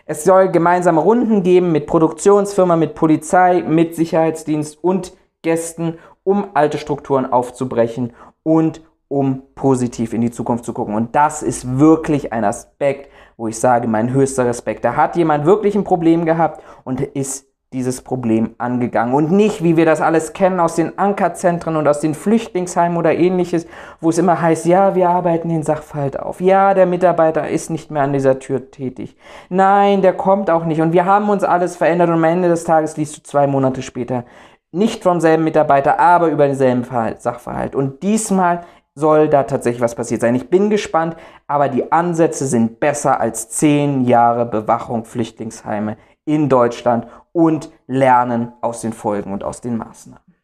Es 0.07 0.25
soll 0.25 0.51
gemeinsame 0.51 1.01
Runden 1.01 1.43
geben 1.43 1.73
mit 1.73 1.87
Produktionsfirma, 1.87 2.77
mit 2.77 2.95
Polizei, 2.95 3.63
mit 3.67 3.97
Sicherheitsdienst 3.97 4.83
und 4.83 5.13
Gästen, 5.43 5.99
um 6.23 6.47
alte 6.55 6.79
Strukturen 6.79 7.31
aufzubrechen 7.31 8.15
und 8.43 8.81
um 9.09 9.43
positiv 9.55 10.13
in 10.13 10.21
die 10.21 10.31
Zukunft 10.31 10.65
zu 10.65 10.73
gucken. 10.73 10.95
Und 10.95 11.15
das 11.17 11.43
ist 11.43 11.79
wirklich 11.79 12.33
ein 12.33 12.45
Aspekt, 12.45 13.11
wo 13.37 13.49
ich 13.49 13.59
sage, 13.59 13.89
mein 13.89 14.13
höchster 14.13 14.47
Respekt. 14.47 14.85
Da 14.85 14.97
hat 14.97 15.17
jemand 15.17 15.45
wirklich 15.45 15.75
ein 15.75 15.85
Problem 15.85 16.25
gehabt 16.25 16.63
und 16.85 17.01
ist 17.01 17.48
dieses 17.73 18.01
Problem 18.01 18.55
angegangen. 18.57 19.15
Und 19.15 19.31
nicht, 19.31 19.63
wie 19.63 19.77
wir 19.77 19.85
das 19.85 20.01
alles 20.01 20.33
kennen 20.33 20.59
aus 20.59 20.75
den 20.75 20.99
Ankerzentren 20.99 21.77
und 21.77 21.87
aus 21.87 22.01
den 22.01 22.15
Flüchtlingsheimen 22.15 22.97
oder 22.97 23.15
ähnliches, 23.15 23.67
wo 24.01 24.09
es 24.09 24.19
immer 24.19 24.41
heißt, 24.41 24.65
ja, 24.65 24.95
wir 24.95 25.11
arbeiten 25.11 25.51
den 25.51 25.63
Sachverhalt 25.63 26.19
auf. 26.19 26.41
Ja, 26.41 26.73
der 26.73 26.87
Mitarbeiter 26.87 27.49
ist 27.49 27.69
nicht 27.69 27.91
mehr 27.91 28.03
an 28.03 28.15
dieser 28.15 28.39
Tür 28.39 28.71
tätig. 28.71 29.17
Nein, 29.51 30.01
der 30.01 30.15
kommt 30.15 30.49
auch 30.51 30.65
nicht. 30.65 30.81
Und 30.81 30.93
wir 30.93 31.05
haben 31.05 31.29
uns 31.29 31.45
alles 31.45 31.77
verändert 31.77 32.09
und 32.09 32.15
am 32.15 32.25
Ende 32.25 32.49
des 32.49 32.65
Tages 32.65 32.97
liest 32.97 33.19
du 33.19 33.23
zwei 33.23 33.47
Monate 33.47 33.83
später 33.83 34.25
nicht 34.71 35.03
vom 35.03 35.21
selben 35.21 35.45
Mitarbeiter, 35.45 35.99
aber 35.99 36.29
über 36.29 36.47
denselben 36.47 36.85
Sachverhalt. 37.19 37.75
Und 37.75 38.03
diesmal 38.03 38.65
soll 38.95 39.29
da 39.29 39.45
tatsächlich 39.45 39.81
was 39.81 39.95
passiert 39.95 40.21
sein. 40.21 40.35
Ich 40.35 40.51
bin 40.51 40.71
gespannt, 40.71 41.17
aber 41.47 41.69
die 41.69 41.93
Ansätze 41.93 42.47
sind 42.47 42.81
besser 42.81 43.21
als 43.21 43.49
zehn 43.49 44.05
Jahre 44.05 44.45
Bewachung 44.45 45.05
Flüchtlingsheime 45.05 45.97
in 46.28 46.50
Deutschland 46.50 47.06
und 47.32 47.70
lernen 47.87 48.52
aus 48.61 48.82
den 48.82 48.92
Folgen 48.92 49.32
und 49.32 49.42
aus 49.42 49.62
den 49.62 49.78
Maßnahmen. 49.78 50.35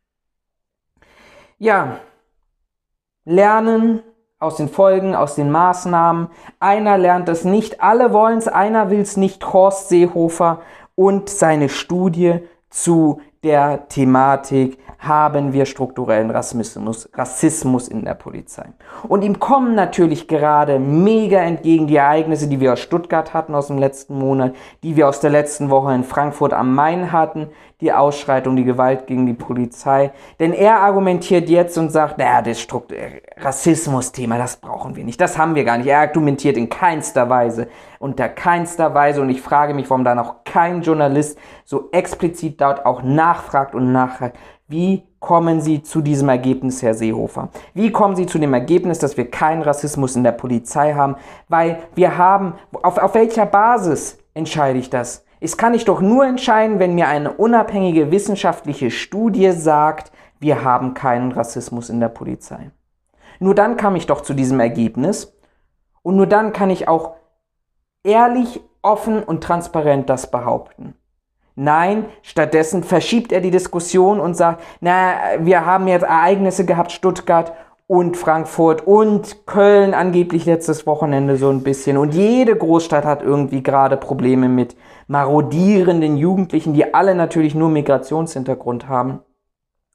Ja, 1.58 1.98
lernen 3.26 4.02
aus 4.38 4.56
den 4.56 4.68
Folgen, 4.68 5.14
aus 5.14 5.34
den 5.34 5.50
Maßnahmen. 5.50 6.28
Einer 6.58 6.96
lernt 6.96 7.28
es 7.28 7.44
nicht, 7.44 7.82
alle 7.82 8.12
wollen 8.12 8.38
es, 8.38 8.48
einer 8.48 8.90
will 8.90 9.00
es 9.00 9.18
nicht. 9.18 9.52
Horst 9.52 9.90
Seehofer 9.90 10.62
und 10.94 11.28
seine 11.28 11.68
Studie 11.68 12.40
zu 12.70 13.20
der 13.42 13.88
Thematik 13.88 14.78
haben 15.06 15.52
wir 15.52 15.66
strukturellen 15.66 16.30
Rassismus, 16.30 17.08
Rassismus 17.14 17.88
in 17.88 18.04
der 18.04 18.14
Polizei. 18.14 18.66
Und 19.08 19.22
ihm 19.22 19.38
kommen 19.38 19.74
natürlich 19.74 20.28
gerade 20.28 20.78
mega 20.78 21.38
entgegen 21.38 21.86
die 21.86 21.96
Ereignisse, 21.96 22.48
die 22.48 22.60
wir 22.60 22.72
aus 22.72 22.80
Stuttgart 22.80 23.34
hatten 23.34 23.54
aus 23.54 23.68
dem 23.68 23.78
letzten 23.78 24.18
Monat, 24.18 24.54
die 24.82 24.96
wir 24.96 25.08
aus 25.08 25.20
der 25.20 25.30
letzten 25.30 25.70
Woche 25.70 25.94
in 25.94 26.04
Frankfurt 26.04 26.52
am 26.52 26.74
Main 26.74 27.12
hatten, 27.12 27.48
die 27.80 27.92
Ausschreitung, 27.92 28.56
die 28.56 28.64
Gewalt 28.64 29.06
gegen 29.06 29.26
die 29.26 29.34
Polizei. 29.34 30.12
Denn 30.40 30.52
er 30.52 30.80
argumentiert 30.80 31.48
jetzt 31.50 31.76
und 31.76 31.90
sagt, 31.90 32.18
naja, 32.18 32.40
das 32.40 32.66
Rassismus-Thema, 33.36 34.38
das 34.38 34.56
brauchen 34.56 34.96
wir 34.96 35.04
nicht, 35.04 35.20
das 35.20 35.36
haben 35.36 35.54
wir 35.54 35.64
gar 35.64 35.76
nicht. 35.76 35.88
Er 35.88 36.00
argumentiert 36.00 36.56
in 36.56 36.68
keinster 36.68 37.28
Weise, 37.28 37.68
unter 37.98 38.28
keinster 38.28 38.94
Weise 38.94 39.20
und 39.20 39.28
ich 39.28 39.42
frage 39.42 39.74
mich, 39.74 39.90
warum 39.90 40.04
da 40.04 40.14
noch 40.14 40.44
kein 40.44 40.82
Journalist 40.82 41.38
so 41.64 41.88
explizit 41.92 42.60
dort 42.60 42.86
auch 42.86 43.02
nachfragt 43.02 43.74
und 43.74 43.92
nachfragt, 43.92 44.36
wie 44.66 45.06
kommen 45.20 45.60
Sie 45.60 45.82
zu 45.82 46.00
diesem 46.00 46.28
Ergebnis, 46.28 46.82
Herr 46.82 46.94
Seehofer? 46.94 47.50
Wie 47.74 47.92
kommen 47.92 48.16
Sie 48.16 48.26
zu 48.26 48.38
dem 48.38 48.54
Ergebnis, 48.54 48.98
dass 48.98 49.16
wir 49.16 49.30
keinen 49.30 49.62
Rassismus 49.62 50.16
in 50.16 50.24
der 50.24 50.32
Polizei 50.32 50.94
haben? 50.94 51.16
Weil 51.48 51.82
wir 51.94 52.16
haben, 52.16 52.54
auf, 52.82 52.98
auf 52.98 53.14
welcher 53.14 53.46
Basis 53.46 54.18
entscheide 54.32 54.78
ich 54.78 54.88
das? 54.88 55.24
Es 55.40 55.58
kann 55.58 55.74
ich 55.74 55.84
doch 55.84 56.00
nur 56.00 56.24
entscheiden, 56.24 56.78
wenn 56.78 56.94
mir 56.94 57.08
eine 57.08 57.32
unabhängige 57.32 58.10
wissenschaftliche 58.10 58.90
Studie 58.90 59.52
sagt, 59.52 60.12
wir 60.40 60.64
haben 60.64 60.94
keinen 60.94 61.32
Rassismus 61.32 61.90
in 61.90 62.00
der 62.00 62.08
Polizei. 62.08 62.70
Nur 63.40 63.54
dann 63.54 63.76
kam 63.76 63.96
ich 63.96 64.06
doch 64.06 64.22
zu 64.22 64.32
diesem 64.32 64.60
Ergebnis 64.60 65.36
und 66.02 66.16
nur 66.16 66.26
dann 66.26 66.54
kann 66.54 66.70
ich 66.70 66.88
auch 66.88 67.16
ehrlich, 68.02 68.60
offen 68.80 69.22
und 69.22 69.42
transparent 69.42 70.08
das 70.10 70.30
behaupten. 70.30 70.94
Nein, 71.56 72.06
stattdessen 72.22 72.82
verschiebt 72.82 73.30
er 73.30 73.40
die 73.40 73.52
Diskussion 73.52 74.18
und 74.18 74.34
sagt, 74.34 74.62
na, 74.80 75.14
wir 75.38 75.64
haben 75.64 75.86
jetzt 75.86 76.02
Ereignisse 76.02 76.64
gehabt, 76.64 76.90
Stuttgart 76.90 77.52
und 77.86 78.16
Frankfurt 78.16 78.86
und 78.86 79.46
Köln 79.46 79.94
angeblich 79.94 80.46
letztes 80.46 80.86
Wochenende 80.86 81.36
so 81.36 81.50
ein 81.50 81.62
bisschen. 81.62 81.96
Und 81.96 82.14
jede 82.14 82.56
Großstadt 82.56 83.04
hat 83.04 83.22
irgendwie 83.22 83.62
gerade 83.62 83.96
Probleme 83.96 84.48
mit 84.48 84.74
marodierenden 85.06 86.16
Jugendlichen, 86.16 86.72
die 86.72 86.92
alle 86.92 87.14
natürlich 87.14 87.54
nur 87.54 87.68
Migrationshintergrund 87.68 88.88
haben 88.88 89.20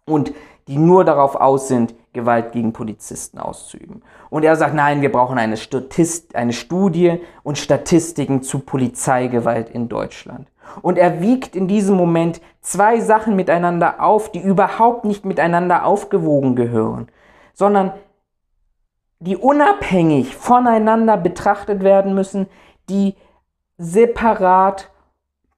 und 0.06 0.34
die 0.68 0.78
nur 0.78 1.04
darauf 1.04 1.36
aus 1.36 1.68
sind, 1.68 1.96
Gewalt 2.14 2.52
gegen 2.52 2.74
Polizisten 2.74 3.40
auszuüben. 3.40 4.04
Und 4.30 4.46
er 4.46 4.56
sagt, 4.56 4.76
nein, 4.76 5.02
wir 5.02 5.12
brauchen 5.12 5.38
eine, 5.38 5.58
Statist, 5.58 6.36
eine 6.36 6.54
Studie 6.54 7.20
und 7.44 7.58
Statistiken 7.58 8.44
zu 8.44 8.60
Polizeigewalt 8.60 9.70
in 9.72 9.90
Deutschland. 9.90 10.48
Und 10.82 10.98
er 10.98 11.22
wiegt 11.22 11.56
in 11.56 11.68
diesem 11.68 11.96
Moment 11.96 12.42
zwei 12.62 13.00
Sachen 13.00 13.36
miteinander 13.36 14.04
auf, 14.04 14.32
die 14.32 14.42
überhaupt 14.42 15.06
nicht 15.06 15.26
miteinander 15.26 15.86
aufgewogen 15.86 16.56
gehören 16.56 17.10
sondern 17.60 17.92
die 19.20 19.36
unabhängig 19.36 20.34
voneinander 20.38 21.18
betrachtet 21.18 21.84
werden 21.84 22.16
müssen, 22.16 22.48
die 22.88 23.16
separat 23.78 24.90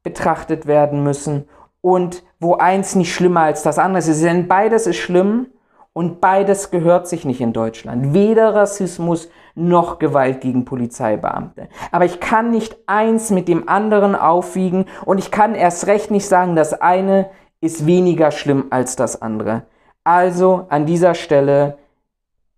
betrachtet 0.02 0.66
werden 0.66 1.04
müssen 1.04 1.48
und 1.82 2.24
wo 2.40 2.56
eins 2.56 2.96
nicht 2.96 3.14
schlimmer 3.14 3.42
als 3.42 3.62
das 3.62 3.78
andere 3.78 4.00
ist. 4.00 4.24
Denn 4.24 4.48
beides 4.48 4.88
ist 4.88 4.98
schlimm 4.98 5.46
und 5.94 6.22
beides 6.22 6.72
gehört 6.72 7.08
sich 7.08 7.24
nicht 7.24 7.40
in 7.40 7.54
Deutschland. 7.54 8.16
Weder 8.16 8.56
Rassismus 8.56 9.30
noch 9.56 10.00
Gewalt 10.00 10.42
gegen 10.42 10.66
Polizeibeamte. 10.66 11.68
Aber 11.92 12.06
ich 12.06 12.20
kann 12.20 12.52
nicht 12.52 12.78
eins 12.88 13.30
mit 13.30 13.48
dem 13.48 13.68
anderen 13.68 14.16
aufwiegen 14.16 14.86
und 15.06 15.18
ich 15.18 15.32
kann 15.32 15.56
erst 15.56 15.88
recht 15.88 16.12
nicht 16.12 16.28
sagen, 16.28 16.56
das 16.56 16.74
eine 16.74 17.30
ist 17.60 17.86
weniger 17.86 18.32
schlimm 18.32 18.66
als 18.70 18.96
das 18.96 19.22
andere. 19.22 19.64
Also 20.04 20.66
an 20.70 20.86
dieser 20.86 21.14
Stelle 21.14 21.78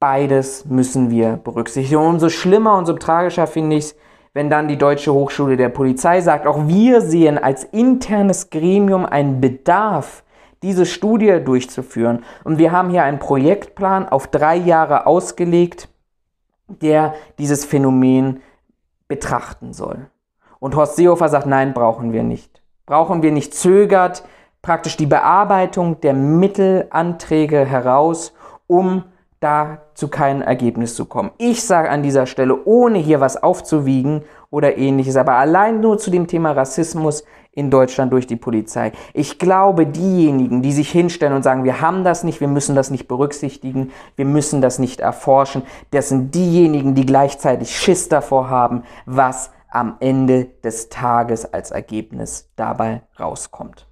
Beides 0.04 0.66
müssen 0.66 1.10
wir 1.10 1.40
berücksichtigen. 1.42 2.02
Und 2.02 2.08
umso 2.08 2.28
schlimmer 2.28 2.78
und 2.78 2.88
so 2.88 2.92
tragischer 2.92 3.48
finde 3.48 3.78
ich 3.78 3.86
es, 3.86 3.96
wenn 4.34 4.50
dann 4.50 4.68
die 4.68 4.78
Deutsche 4.78 5.14
Hochschule 5.14 5.56
der 5.56 5.70
Polizei 5.70 6.20
sagt, 6.20 6.46
auch 6.46 6.68
wir 6.68 7.00
sehen 7.00 7.38
als 7.38 7.64
internes 7.64 8.50
Gremium 8.50 9.06
einen 9.06 9.40
Bedarf, 9.40 10.26
diese 10.62 10.86
Studie 10.86 11.40
durchzuführen. 11.42 12.26
Und 12.44 12.58
wir 12.58 12.74
haben 12.74 12.90
hier 12.90 13.04
einen 13.04 13.20
Projektplan 13.20 14.10
auf 14.10 14.28
drei 14.28 14.58
Jahre 14.58 15.06
ausgelegt, 15.06 15.88
der 16.82 17.14
dieses 17.38 17.66
Phänomen 17.66 18.42
betrachten 19.08 19.74
soll. 19.74 20.08
Und 20.60 20.76
Horst 20.76 20.96
Seehofer 20.96 21.30
sagt, 21.30 21.46
nein, 21.46 21.74
brauchen 21.74 22.14
wir 22.14 22.24
nicht. 22.24 22.62
Brauchen 22.86 23.22
wir 23.22 23.32
nicht, 23.32 23.54
zögert 23.54 24.24
praktisch 24.62 24.98
die 24.98 25.06
Bearbeitung 25.06 26.00
der 26.02 26.14
Mittelanträge 26.14 27.66
heraus, 27.66 28.34
um 28.66 29.04
da 29.40 29.80
zu 29.94 30.08
keinem 30.08 30.42
Ergebnis 30.42 30.96
zu 30.96 31.06
kommen. 31.06 31.32
Ich 31.38 31.64
sage 31.64 31.90
an 31.90 32.02
dieser 32.02 32.26
Stelle, 32.26 32.64
ohne 32.66 32.98
hier 32.98 33.20
was 33.20 33.44
aufzuwiegen 33.44 34.24
oder 34.50 34.78
ähnliches, 34.78 35.18
aber 35.18 35.34
allein 35.34 35.82
nur 35.82 35.98
zu 35.98 36.10
dem 36.10 36.28
Thema 36.28 36.54
Rassismus 36.54 37.26
in 37.56 37.70
Deutschland 37.70 38.12
durch 38.12 38.28
die 38.28 38.36
Polizei. 38.36 38.92
Ich 39.14 39.38
glaube, 39.38 39.86
diejenigen, 39.86 40.62
die 40.62 40.72
sich 40.72 40.92
hinstellen 40.92 41.36
und 41.36 41.44
sagen, 41.44 41.64
wir 41.64 41.82
haben 41.82 42.04
das 42.04 42.24
nicht, 42.24 42.42
wir 42.42 42.48
müssen 42.48 42.76
das 42.76 42.90
nicht 42.90 43.08
berücksichtigen, 43.08 43.92
wir 44.16 44.26
müssen 44.26 44.62
das 44.62 44.80
nicht 44.80 45.00
erforschen, 45.00 45.64
das 45.92 46.10
sind 46.10 46.34
diejenigen, 46.34 46.96
die 46.96 47.06
gleichzeitig 47.06 47.78
Schiss 47.78 48.10
davor 48.10 48.50
haben, 48.50 48.84
was 49.06 49.52
am 49.70 49.98
Ende 50.00 50.46
des 50.64 50.90
Tages 50.90 51.52
als 51.52 51.72
Ergebnis 51.72 52.50
dabei 52.56 53.02
rauskommt. 53.20 53.88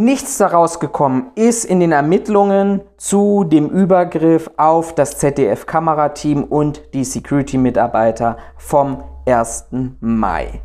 Nichts 0.00 0.38
daraus 0.38 0.78
gekommen 0.78 1.32
ist 1.34 1.64
in 1.64 1.80
den 1.80 1.90
Ermittlungen 1.90 2.82
zu 2.98 3.42
dem 3.42 3.68
Übergriff 3.68 4.48
auf 4.56 4.94
das 4.94 5.18
ZDF-Kamerateam 5.18 6.44
und 6.44 6.94
die 6.94 7.02
Security-Mitarbeiter 7.02 8.36
vom 8.56 9.02
1. 9.26 9.70
Mai. 9.98 10.60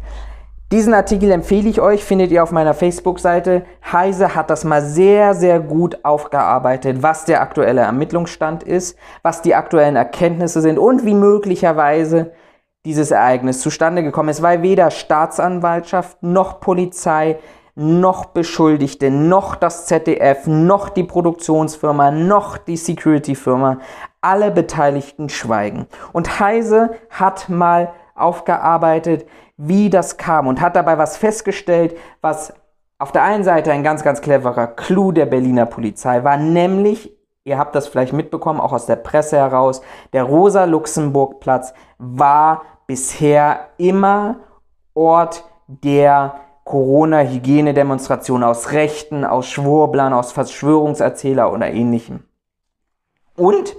Diesen 0.71 0.93
Artikel 0.93 1.31
empfehle 1.31 1.67
ich 1.67 1.81
euch, 1.81 2.03
findet 2.03 2.29
ihr 2.29 2.43
auf 2.43 2.51
meiner 2.51 2.75
Facebook-Seite. 2.75 3.63
Heise 3.91 4.35
hat 4.35 4.51
das 4.51 4.65
mal 4.65 4.83
sehr, 4.83 5.33
sehr 5.33 5.59
gut 5.59 6.05
aufgearbeitet, 6.05 7.01
was 7.01 7.25
der 7.25 7.41
aktuelle 7.41 7.81
Ermittlungsstand 7.81 8.61
ist, 8.61 8.99
was 9.23 9.41
die 9.41 9.55
aktuellen 9.55 9.95
Erkenntnisse 9.95 10.61
sind 10.61 10.77
und 10.77 11.07
wie 11.07 11.15
möglicherweise 11.15 12.33
dieses 12.85 13.09
Ereignis 13.09 13.61
zustande 13.61 14.03
gekommen 14.03 14.29
ist, 14.29 14.43
weil 14.43 14.61
weder 14.61 14.91
Staatsanwaltschaft 14.91 16.21
noch 16.21 16.59
Polizei 16.59 17.39
noch 17.75 18.25
Beschuldigte, 18.25 19.09
noch 19.09 19.55
das 19.55 19.87
ZDF, 19.87 20.45
noch 20.47 20.89
die 20.89 21.03
Produktionsfirma, 21.03 22.11
noch 22.11 22.57
die 22.57 22.77
Security-Firma, 22.77 23.79
alle 24.21 24.51
Beteiligten 24.51 25.29
schweigen. 25.29 25.87
Und 26.11 26.39
Heise 26.39 26.91
hat 27.09 27.49
mal 27.49 27.91
aufgearbeitet, 28.15 29.27
wie 29.57 29.89
das 29.89 30.17
kam 30.17 30.47
und 30.47 30.61
hat 30.61 30.75
dabei 30.75 30.97
was 30.97 31.17
festgestellt, 31.17 31.97
was 32.21 32.53
auf 32.99 33.11
der 33.11 33.23
einen 33.23 33.43
Seite 33.43 33.71
ein 33.71 33.83
ganz, 33.83 34.03
ganz 34.03 34.21
cleverer 34.21 34.67
Clou 34.67 35.11
der 35.11 35.25
Berliner 35.25 35.65
Polizei 35.65 36.23
war, 36.23 36.37
nämlich, 36.37 37.11
ihr 37.43 37.57
habt 37.57 37.75
das 37.75 37.87
vielleicht 37.87 38.13
mitbekommen, 38.13 38.61
auch 38.61 38.71
aus 38.71 38.85
der 38.85 38.95
Presse 38.97 39.37
heraus, 39.37 39.81
der 40.13 40.23
Rosa-Luxemburg-Platz 40.23 41.73
war 41.97 42.61
bisher 42.87 43.69
immer 43.77 44.37
Ort 44.93 45.43
der 45.67 46.35
Corona-Hygiene-Demonstration 46.63 48.43
aus 48.43 48.71
Rechten, 48.71 49.25
aus 49.25 49.47
Schwurblern, 49.47 50.13
aus 50.13 50.31
Verschwörungserzähler 50.31 51.51
oder 51.51 51.71
ähnlichem. 51.71 52.23
Und 53.35 53.75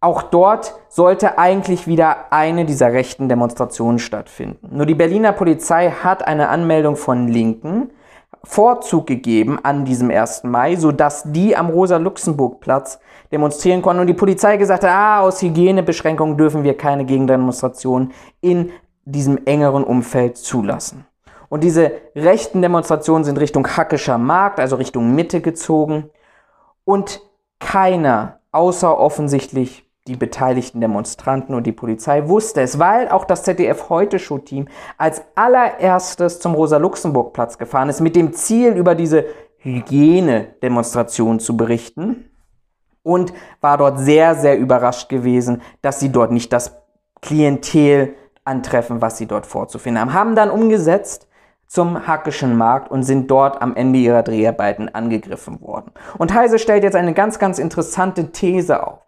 auch 0.00 0.22
dort 0.22 0.74
sollte 0.88 1.38
eigentlich 1.38 1.86
wieder 1.86 2.30
eine 2.30 2.66
dieser 2.66 2.92
rechten 2.92 3.28
Demonstrationen 3.28 3.98
stattfinden. 3.98 4.76
Nur 4.76 4.86
die 4.86 4.94
Berliner 4.94 5.32
Polizei 5.32 5.90
hat 5.90 6.26
eine 6.26 6.50
Anmeldung 6.50 6.96
von 6.96 7.26
Linken 7.26 7.90
Vorzug 8.44 9.06
gegeben 9.06 9.58
an 9.62 9.84
diesem 9.84 10.10
1. 10.10 10.44
Mai, 10.44 10.76
sodass 10.76 11.24
die 11.26 11.56
am 11.56 11.70
Rosa-Luxemburg-Platz 11.70 12.98
demonstrieren 13.32 13.82
konnten 13.82 14.02
und 14.02 14.06
die 14.06 14.14
Polizei 14.14 14.56
gesagt 14.56 14.84
hat, 14.84 14.90
ah, 14.90 15.20
aus 15.20 15.42
Hygienebeschränkungen 15.42 16.36
dürfen 16.36 16.62
wir 16.62 16.76
keine 16.76 17.04
Gegendemonstrationen 17.04 18.12
in 18.40 18.70
diesem 19.04 19.46
engeren 19.46 19.84
Umfeld 19.84 20.36
zulassen. 20.36 21.06
Und 21.48 21.62
diese 21.62 21.92
rechten 22.14 22.62
Demonstrationen 22.62 23.24
sind 23.24 23.38
Richtung 23.38 23.66
Hackischer 23.66 24.18
Markt, 24.18 24.60
also 24.60 24.76
Richtung 24.76 25.14
Mitte 25.14 25.40
gezogen. 25.40 26.10
Und 26.84 27.20
keiner, 27.58 28.40
außer 28.52 28.98
offensichtlich 28.98 29.84
die 30.06 30.16
beteiligten 30.16 30.82
Demonstranten 30.82 31.54
und 31.54 31.66
die 31.66 31.72
Polizei, 31.72 32.28
wusste 32.28 32.60
es, 32.60 32.78
weil 32.78 33.08
auch 33.08 33.24
das 33.24 33.42
ZDF 33.42 33.88
Heute 33.88 34.18
Show 34.18 34.38
Team 34.38 34.68
als 34.98 35.22
allererstes 35.34 36.40
zum 36.40 36.54
Rosa-Luxemburg-Platz 36.54 37.56
gefahren 37.56 37.88
ist, 37.88 38.00
mit 38.00 38.14
dem 38.14 38.34
Ziel, 38.34 38.72
über 38.72 38.94
diese 38.94 39.24
Hygiene-Demonstration 39.58 41.40
zu 41.40 41.56
berichten. 41.56 42.30
Und 43.02 43.32
war 43.60 43.76
dort 43.78 43.98
sehr, 43.98 44.34
sehr 44.34 44.58
überrascht 44.58 45.08
gewesen, 45.08 45.62
dass 45.82 46.00
sie 46.00 46.10
dort 46.10 46.32
nicht 46.32 46.52
das 46.52 46.82
Klientel 47.20 48.14
antreffen, 48.44 49.00
was 49.02 49.18
sie 49.18 49.26
dort 49.26 49.46
vorzufinden 49.46 50.00
haben. 50.00 50.14
Haben 50.14 50.34
dann 50.36 50.50
umgesetzt, 50.50 51.28
zum 51.66 52.06
Hackischen 52.06 52.56
Markt 52.56 52.90
und 52.90 53.02
sind 53.02 53.30
dort 53.30 53.60
am 53.62 53.74
Ende 53.74 53.98
ihrer 53.98 54.22
Dreharbeiten 54.22 54.94
angegriffen 54.94 55.60
worden. 55.60 55.92
Und 56.18 56.34
Heise 56.34 56.58
stellt 56.58 56.84
jetzt 56.84 56.96
eine 56.96 57.14
ganz, 57.14 57.38
ganz 57.38 57.58
interessante 57.58 58.30
These 58.32 58.86
auf. 58.86 59.00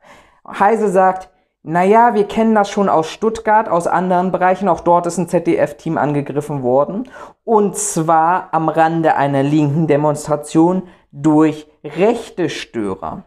Heise 0.46 0.88
sagt, 0.88 1.30
naja, 1.68 2.14
wir 2.14 2.28
kennen 2.28 2.54
das 2.54 2.70
schon 2.70 2.88
aus 2.88 3.10
Stuttgart, 3.10 3.68
aus 3.68 3.88
anderen 3.88 4.30
Bereichen. 4.30 4.68
Auch 4.68 4.80
dort 4.80 5.06
ist 5.06 5.18
ein 5.18 5.28
ZDF-Team 5.28 5.98
angegriffen 5.98 6.62
worden. 6.62 7.08
Und 7.42 7.76
zwar 7.76 8.50
am 8.52 8.68
Rande 8.68 9.16
einer 9.16 9.42
linken 9.42 9.88
Demonstration 9.88 10.84
durch 11.10 11.66
rechte 11.82 12.50
Störer. 12.50 13.24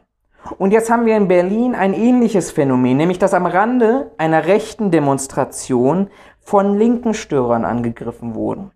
Und 0.58 0.72
jetzt 0.72 0.90
haben 0.90 1.06
wir 1.06 1.18
in 1.18 1.28
Berlin 1.28 1.76
ein 1.76 1.94
ähnliches 1.94 2.52
Phänomen, 2.52 2.96
nämlich 2.96 3.20
dass 3.20 3.34
am 3.34 3.46
Rande 3.46 4.12
einer 4.18 4.46
rechten 4.46 4.90
Demonstration 4.90 6.10
von 6.40 6.78
linken 6.78 7.14
Störern 7.14 7.66
angegriffen 7.66 8.36
wurden. 8.36 8.72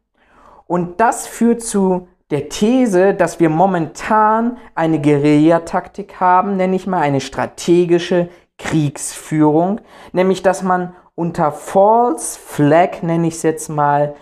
Und 0.74 1.00
das 1.00 1.28
führt 1.28 1.62
zu 1.62 2.08
der 2.32 2.50
These, 2.50 3.14
dass 3.14 3.40
wir 3.40 3.50
momentan 3.50 4.58
eine 4.74 5.00
Guerillataktik 5.00 6.20
haben, 6.20 6.58
nenne 6.58 6.76
ich 6.76 6.88
mal 6.88 7.00
eine 7.00 7.22
strategische 7.22 8.30
Kriegsführung, 8.58 9.82
nämlich 10.14 10.42
dass 10.42 10.64
man 10.64 10.96
unter 11.14 11.52
False 11.52 12.40
Flag, 12.40 13.04
nenne 13.04 13.28
ich 13.28 13.36
es 13.36 13.44
jetzt 13.44 13.70
mal, 13.70 14.16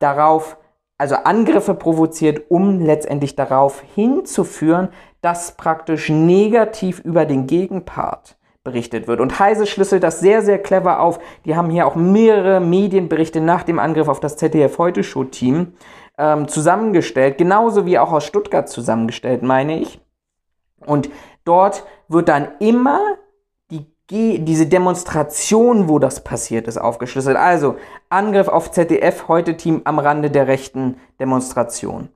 darauf, 0.00 0.56
also 0.98 1.14
Angriffe 1.14 1.74
provoziert, 1.74 2.50
um 2.50 2.80
letztendlich 2.80 3.36
darauf 3.36 3.80
hinzuführen, 3.94 4.88
dass 5.20 5.52
praktisch 5.52 6.08
negativ 6.08 6.98
über 6.98 7.24
den 7.24 7.46
Gegenpart 7.46 8.36
berichtet 8.64 9.06
wird. 9.06 9.20
Und 9.20 9.38
Heise 9.38 9.66
schlüsselt 9.66 10.02
das 10.02 10.20
sehr, 10.20 10.42
sehr 10.42 10.58
clever 10.58 11.00
auf. 11.00 11.20
Die 11.44 11.54
haben 11.54 11.70
hier 11.70 11.86
auch 11.86 11.94
mehrere 11.94 12.60
Medienberichte 12.60 13.40
nach 13.40 13.62
dem 13.62 13.78
Angriff 13.78 14.08
auf 14.08 14.20
das 14.20 14.36
ZDF 14.36 14.78
Heute 14.78 15.04
Show 15.04 15.24
Team 15.24 15.74
ähm, 16.16 16.48
zusammengestellt, 16.48 17.38
genauso 17.38 17.86
wie 17.86 17.98
auch 17.98 18.10
aus 18.10 18.24
Stuttgart 18.24 18.68
zusammengestellt, 18.68 19.42
meine 19.42 19.78
ich. 19.78 20.00
Und 20.84 21.10
dort 21.44 21.84
wird 22.08 22.28
dann 22.28 22.48
immer 22.58 23.00
die, 24.10 24.44
diese 24.44 24.66
Demonstration, 24.66 25.88
wo 25.88 25.98
das 25.98 26.22
passiert 26.22 26.68
ist, 26.68 26.78
aufgeschlüsselt. 26.78 27.36
Also 27.36 27.76
Angriff 28.08 28.48
auf 28.48 28.70
ZDF 28.70 29.28
Heute 29.28 29.56
Team 29.56 29.82
am 29.84 29.98
Rande 29.98 30.30
der 30.30 30.46
rechten 30.46 30.98
Demonstration. 31.20 32.08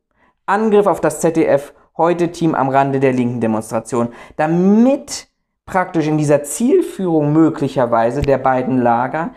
Angriff 0.46 0.86
auf 0.86 1.00
das 1.00 1.20
ZDF 1.20 1.72
Heute 1.96 2.30
Team 2.30 2.54
am 2.54 2.68
Rande 2.68 3.00
der 3.00 3.12
linken 3.12 3.40
Demonstration. 3.40 4.08
Damit 4.36 5.27
praktisch 5.68 6.08
in 6.08 6.18
dieser 6.18 6.42
Zielführung 6.42 7.32
möglicherweise 7.32 8.22
der 8.22 8.38
beiden 8.38 8.78
Lager 8.78 9.30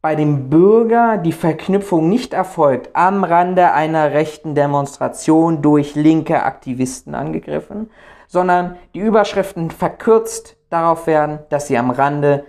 bei 0.00 0.14
dem 0.14 0.48
Bürger 0.48 1.18
die 1.18 1.32
Verknüpfung 1.32 2.08
nicht 2.08 2.32
erfolgt, 2.32 2.90
am 2.94 3.24
Rande 3.24 3.72
einer 3.72 4.12
rechten 4.12 4.54
Demonstration 4.54 5.60
durch 5.60 5.96
linke 5.96 6.44
Aktivisten 6.44 7.16
angegriffen, 7.16 7.90
sondern 8.28 8.76
die 8.94 9.00
Überschriften 9.00 9.72
verkürzt 9.72 10.56
darauf 10.70 11.08
werden, 11.08 11.40
dass 11.48 11.66
sie 11.66 11.76
am 11.76 11.90
Rande 11.90 12.44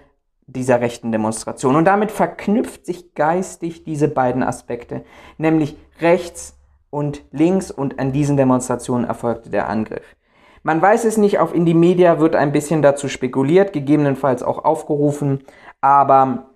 dieser 0.45 0.81
rechten 0.81 1.11
Demonstration. 1.11 1.75
Und 1.75 1.85
damit 1.85 2.11
verknüpft 2.11 2.85
sich 2.85 3.15
geistig 3.15 3.83
diese 3.83 4.09
beiden 4.09 4.43
Aspekte, 4.43 5.03
nämlich 5.37 5.75
rechts 6.01 6.55
und 6.89 7.23
links 7.31 7.71
und 7.71 7.99
an 7.99 8.11
diesen 8.11 8.37
Demonstrationen 8.37 9.07
erfolgte 9.07 9.49
der 9.49 9.69
Angriff. 9.69 10.15
Man 10.63 10.81
weiß 10.81 11.05
es 11.05 11.17
nicht, 11.17 11.39
auf 11.39 11.53
Indie 11.53 11.73
Media 11.73 12.19
wird 12.19 12.35
ein 12.35 12.51
bisschen 12.51 12.81
dazu 12.81 13.07
spekuliert, 13.07 13.73
gegebenenfalls 13.73 14.43
auch 14.43 14.65
aufgerufen, 14.65 15.43
aber 15.81 16.49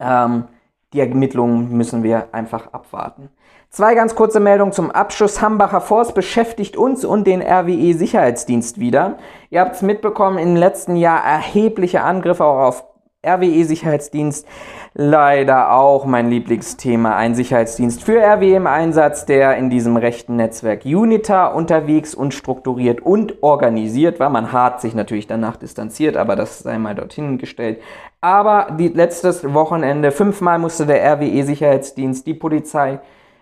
ähm, 0.00 0.44
die 0.92 1.00
Ermittlungen 1.00 1.76
müssen 1.76 2.02
wir 2.02 2.28
einfach 2.32 2.72
abwarten. 2.72 3.30
Zwei 3.70 3.94
ganz 3.94 4.14
kurze 4.14 4.38
Meldungen 4.38 4.72
zum 4.72 4.90
Abschluss. 4.90 5.40
Hambacher 5.40 5.80
Forst 5.80 6.14
beschäftigt 6.14 6.76
uns 6.76 7.06
und 7.06 7.26
den 7.26 7.40
RWE 7.40 7.94
Sicherheitsdienst 7.94 8.78
wieder. 8.78 9.16
Ihr 9.48 9.60
habt 9.62 9.76
es 9.76 9.82
mitbekommen, 9.82 10.36
im 10.36 10.56
letzten 10.56 10.96
Jahr 10.96 11.24
erhebliche 11.24 12.02
Angriffe 12.02 12.44
auch 12.44 12.58
auf 12.58 12.84
RWE 13.24 13.64
Sicherheitsdienst 13.64 14.48
leider 14.94 15.70
auch 15.70 16.06
mein 16.06 16.28
Lieblingsthema, 16.28 17.14
ein 17.14 17.36
Sicherheitsdienst 17.36 18.02
für 18.02 18.20
RWE 18.20 18.56
im 18.56 18.66
Einsatz, 18.66 19.26
der 19.26 19.56
in 19.58 19.70
diesem 19.70 19.96
rechten 19.96 20.34
Netzwerk 20.34 20.84
UNITA 20.84 21.46
unterwegs 21.46 22.16
und 22.16 22.34
strukturiert 22.34 23.00
und 23.00 23.40
organisiert 23.44 24.18
war. 24.18 24.28
Man 24.28 24.50
hat 24.50 24.80
sich 24.80 24.96
natürlich 24.96 25.28
danach 25.28 25.54
distanziert, 25.54 26.16
aber 26.16 26.34
das 26.34 26.58
sei 26.58 26.78
mal 26.78 26.96
dorthin 26.96 27.38
gestellt. 27.38 27.80
Aber 28.20 28.72
die, 28.76 28.88
letztes 28.88 29.54
Wochenende, 29.54 30.10
fünfmal 30.10 30.58
musste 30.58 30.84
der 30.84 31.04
RWE 31.14 31.44
Sicherheitsdienst 31.44 32.26
die 32.26 32.34
Polizei 32.34 32.98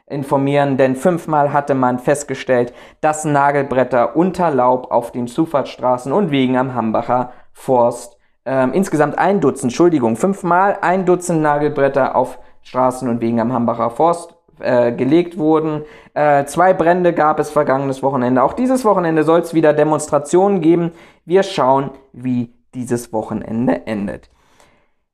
informieren, 0.06 0.76
denn 0.76 0.94
fünfmal 0.94 1.54
hatte 1.54 1.74
man 1.74 1.98
festgestellt, 1.98 2.74
dass 3.00 3.24
Nagelbretter 3.24 4.14
unter 4.14 4.50
Laub 4.50 4.90
auf 4.90 5.10
den 5.10 5.26
Zufahrtsstraßen 5.26 6.12
und 6.12 6.30
Wegen 6.30 6.58
am 6.58 6.74
Hambacher 6.74 7.32
Forst 7.54 8.19
ähm, 8.44 8.72
insgesamt 8.72 9.18
ein 9.18 9.40
Dutzend, 9.40 9.72
Entschuldigung, 9.72 10.16
fünfmal 10.16 10.78
ein 10.80 11.04
Dutzend 11.04 11.42
Nagelbretter 11.42 12.16
auf 12.16 12.38
Straßen 12.62 13.08
und 13.08 13.20
Wegen 13.20 13.40
am 13.40 13.52
Hambacher 13.52 13.90
Forst 13.90 14.34
äh, 14.60 14.92
gelegt 14.92 15.38
wurden. 15.38 15.84
Äh, 16.14 16.44
zwei 16.44 16.72
Brände 16.72 17.12
gab 17.12 17.38
es 17.38 17.50
vergangenes 17.50 18.02
Wochenende. 18.02 18.42
Auch 18.42 18.52
dieses 18.52 18.84
Wochenende 18.84 19.24
soll 19.24 19.40
es 19.40 19.54
wieder 19.54 19.72
Demonstrationen 19.72 20.60
geben. 20.60 20.92
Wir 21.24 21.42
schauen, 21.42 21.90
wie 22.12 22.52
dieses 22.74 23.12
Wochenende 23.12 23.86
endet. 23.86 24.30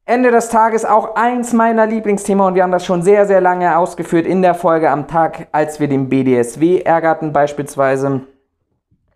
Ende 0.05 0.31
des 0.31 0.51
Tages 0.51 0.85
auch 0.85 1.17
eins 1.17 1.53
meiner 1.53 1.85
Lieblingsthemen 1.85 2.47
und 2.47 2.55
wir 2.55 2.63
haben 2.63 2.71
das 2.71 2.87
schon 2.87 3.03
sehr, 3.03 3.27
sehr 3.27 3.41
lange 3.41 3.77
ausgeführt 3.77 4.25
in 4.25 4.41
der 4.41 4.55
Folge 4.55 4.89
am 4.89 5.09
Tag, 5.09 5.49
als 5.51 5.81
wir 5.81 5.89
den 5.89 6.09
BDSW 6.09 6.81
ärgerten 6.83 7.33
beispielsweise. 7.33 8.21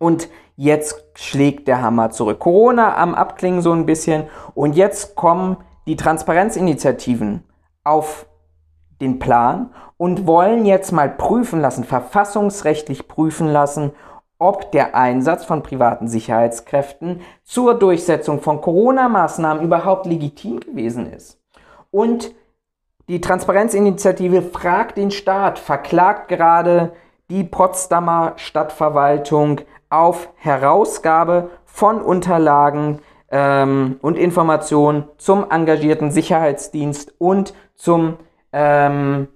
Und 0.00 0.28
jetzt 0.60 1.02
schlägt 1.14 1.68
der 1.68 1.80
Hammer 1.80 2.10
zurück. 2.10 2.38
Corona 2.38 2.94
am 2.98 3.14
Abklingen 3.14 3.62
so 3.62 3.72
ein 3.72 3.86
bisschen 3.86 4.24
und 4.54 4.76
jetzt 4.76 5.14
kommen 5.14 5.56
die 5.86 5.96
Transparenzinitiativen 5.96 7.44
auf 7.82 8.26
den 9.00 9.18
Plan 9.18 9.70
und 9.96 10.26
wollen 10.26 10.66
jetzt 10.66 10.92
mal 10.92 11.08
prüfen 11.08 11.62
lassen, 11.62 11.84
verfassungsrechtlich 11.84 13.08
prüfen 13.08 13.48
lassen, 13.48 13.92
ob 14.38 14.70
der 14.72 14.94
Einsatz 14.94 15.46
von 15.46 15.62
privaten 15.62 16.08
Sicherheitskräften 16.08 17.22
zur 17.42 17.78
Durchsetzung 17.78 18.42
von 18.42 18.60
Corona-Maßnahmen 18.60 19.64
überhaupt 19.64 20.04
legitim 20.04 20.60
gewesen 20.60 21.10
ist. 21.10 21.40
Und 21.90 22.34
die 23.08 23.22
Transparenzinitiative 23.22 24.42
fragt 24.42 24.98
den 24.98 25.10
Staat, 25.10 25.58
verklagt 25.58 26.28
gerade 26.28 26.92
die 27.30 27.44
Potsdamer 27.44 28.34
Stadtverwaltung 28.36 29.62
auf 29.90 30.30
Herausgabe 30.36 31.50
von 31.64 32.00
Unterlagen 32.00 33.00
ähm, 33.30 33.98
und 34.00 34.16
Informationen 34.16 35.04
zum 35.18 35.50
engagierten 35.50 36.10
Sicherheitsdienst 36.10 37.14
und 37.18 37.54
zum 37.74 38.16
ähm, 38.52 39.28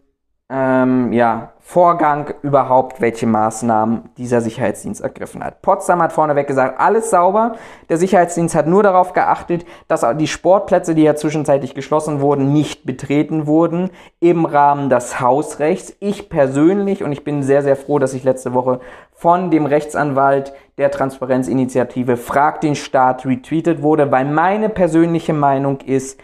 ähm, 0.48 1.12
ja, 1.12 1.53
Vorgang 1.66 2.34
überhaupt, 2.42 3.00
welche 3.00 3.26
Maßnahmen 3.26 4.10
dieser 4.18 4.42
Sicherheitsdienst 4.42 5.00
ergriffen 5.00 5.42
hat. 5.42 5.62
Potsdam 5.62 6.02
hat 6.02 6.12
vorneweg 6.12 6.46
gesagt, 6.46 6.78
alles 6.78 7.08
sauber. 7.08 7.54
Der 7.88 7.96
Sicherheitsdienst 7.96 8.54
hat 8.54 8.66
nur 8.66 8.82
darauf 8.82 9.14
geachtet, 9.14 9.64
dass 9.88 10.04
die 10.18 10.26
Sportplätze, 10.26 10.94
die 10.94 11.04
ja 11.04 11.16
zwischenzeitlich 11.16 11.74
geschlossen 11.74 12.20
wurden, 12.20 12.52
nicht 12.52 12.84
betreten 12.84 13.46
wurden 13.46 13.90
im 14.20 14.44
Rahmen 14.44 14.90
des 14.90 15.20
Hausrechts. 15.20 15.96
Ich 16.00 16.28
persönlich, 16.28 17.02
und 17.02 17.12
ich 17.12 17.24
bin 17.24 17.42
sehr, 17.42 17.62
sehr 17.62 17.76
froh, 17.76 17.98
dass 17.98 18.12
ich 18.12 18.24
letzte 18.24 18.52
Woche 18.52 18.80
von 19.14 19.50
dem 19.50 19.64
Rechtsanwalt 19.64 20.52
der 20.76 20.90
Transparenzinitiative 20.90 22.18
Frag 22.18 22.60
den 22.60 22.74
Staat 22.74 23.24
retweetet 23.24 23.80
wurde, 23.80 24.12
weil 24.12 24.26
meine 24.26 24.68
persönliche 24.68 25.32
Meinung 25.32 25.80
ist, 25.80 26.20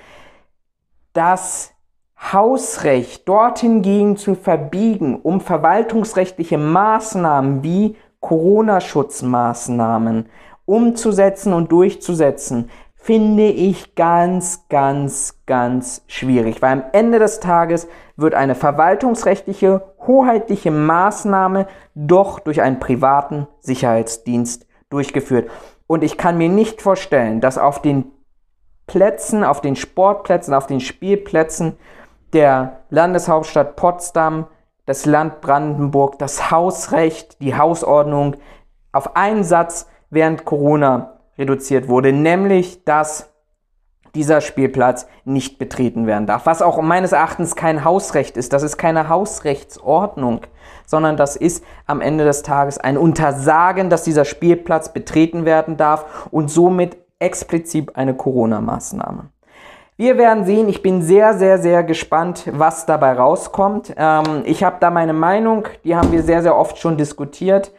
dass 1.15 1.70
Hausrecht 2.21 3.29
dorthin 3.29 3.83
gegen 3.83 4.17
zu 4.17 4.35
verbiegen, 4.35 5.21
um 5.23 5.41
verwaltungsrechtliche 5.41 6.59
Maßnahmen 6.59 7.63
wie 7.63 7.97
Corona-Schutzmaßnahmen 8.21 10.27
umzusetzen 10.67 11.53
und 11.53 11.73
durchzusetzen, 11.73 12.71
finde 12.95 13.49
ich 13.49 13.95
ganz, 13.95 14.67
ganz, 14.69 15.41
ganz 15.47 16.05
schwierig, 16.07 16.61
weil 16.61 16.73
am 16.73 16.85
Ende 16.93 17.19
des 17.19 17.41
Tages 17.41 17.89
wird 18.17 18.35
eine 18.35 18.55
verwaltungsrechtliche, 18.55 19.83
hoheitliche 20.07 20.71
Maßnahme 20.71 21.67
doch 21.95 22.41
durch 22.41 22.61
einen 22.61 22.79
privaten 22.79 23.47
Sicherheitsdienst 23.61 24.67
durchgeführt. 24.91 25.51
Und 25.87 26.05
ich 26.05 26.19
kann 26.19 26.37
mir 26.37 26.51
nicht 26.51 26.83
vorstellen, 26.83 27.41
dass 27.41 27.57
auf 27.57 27.81
den 27.81 28.13
Plätzen, 28.87 29.45
auf 29.45 29.61
den 29.61 29.77
Sportplätzen, 29.77 30.53
auf 30.53 30.67
den 30.67 30.81
Spielplätzen 30.81 31.77
der 32.33 32.81
Landeshauptstadt 32.91 33.77
Potsdam, 33.77 34.47
das 34.87 35.07
Land 35.07 35.41
Brandenburg, 35.41 36.19
das 36.19 36.51
Hausrecht, 36.51 37.41
die 37.41 37.57
Hausordnung 37.57 38.37
auf 38.93 39.17
einen 39.17 39.45
Satz 39.45 39.87
während 40.11 40.45
Corona 40.45 41.21
reduziert 41.39 41.89
wurde, 41.89 42.13
nämlich 42.13 42.85
dass 42.85 43.31
dieser 44.15 44.41
Spielplatz 44.41 45.07
nicht 45.25 45.59
betreten 45.59 46.07
werden 46.07 46.27
darf. 46.27 46.47
Was 46.47 46.63
auch 46.63 46.81
meines 46.83 47.13
Erachtens 47.13 47.55
kein 47.55 47.85
Hausrecht 47.85 48.37
ist. 48.37 48.53
Das 48.53 48.63
ist 48.63 48.77
keine 48.77 49.09
Hausrechtsordnung, 49.09 50.41
sondern 50.87 51.17
das 51.17 51.37
ist 51.37 51.65
am 51.87 52.01
Ende 52.01 52.25
des 52.25 52.43
Tages 52.43 52.79
ein 52.79 52.99
Untersagen, 52.99 53.91
dass 53.91 54.03
dieser 54.03 54.25
Spielplatz 54.25 54.93
betreten 54.93 55.45
werden 55.45 55.77
darf 55.77 56.29
und 56.31 56.51
somit 56.51 56.97
explizit 57.21 57.95
eine 57.97 58.15
Corona-Maßnahme. 58.15 59.29
Wir 60.01 60.17
werden 60.17 60.47
sehen. 60.47 60.67
Ich 60.71 60.81
bin 60.81 61.03
sehr, 61.03 61.35
sehr, 61.35 61.59
sehr 61.59 61.85
gespannt, 61.85 62.45
was 62.53 62.87
dabei 62.87 63.13
rauskommt. 63.13 63.93
Ähm, 63.99 64.45
ich 64.47 64.65
habe 64.65 64.79
da 64.81 64.91
meine 64.91 65.13
Meinung, 65.13 65.69
die 65.85 65.95
haben 65.95 66.11
wir 66.11 66.23
sehr, 66.23 66.41
sehr 66.41 66.57
oft 66.57 66.79
schon 66.79 66.97
diskutiert. 66.97 67.71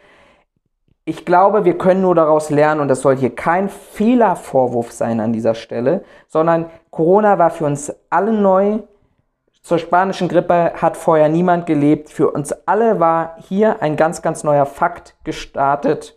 Ich 1.04 1.24
glaube, 1.24 1.64
wir 1.64 1.76
können 1.76 2.02
nur 2.02 2.14
daraus 2.14 2.48
lernen 2.48 2.80
und 2.80 2.86
das 2.86 3.00
soll 3.00 3.16
hier 3.16 3.34
kein 3.34 3.68
Fehlervorwurf 3.68 4.92
sein 4.92 5.18
an 5.18 5.32
dieser 5.32 5.56
Stelle, 5.56 6.04
sondern 6.28 6.70
Corona 6.90 7.40
war 7.40 7.50
für 7.50 7.64
uns 7.64 7.92
alle 8.08 8.32
neu. 8.32 8.78
Zur 9.60 9.78
spanischen 9.78 10.28
Grippe 10.28 10.74
hat 10.80 10.96
vorher 10.96 11.28
niemand 11.28 11.66
gelebt. 11.66 12.08
Für 12.08 12.30
uns 12.30 12.52
alle 12.66 13.00
war 13.00 13.34
hier 13.48 13.82
ein 13.82 13.96
ganz, 13.96 14.22
ganz 14.22 14.44
neuer 14.44 14.66
Fakt 14.66 15.16
gestartet. 15.24 16.16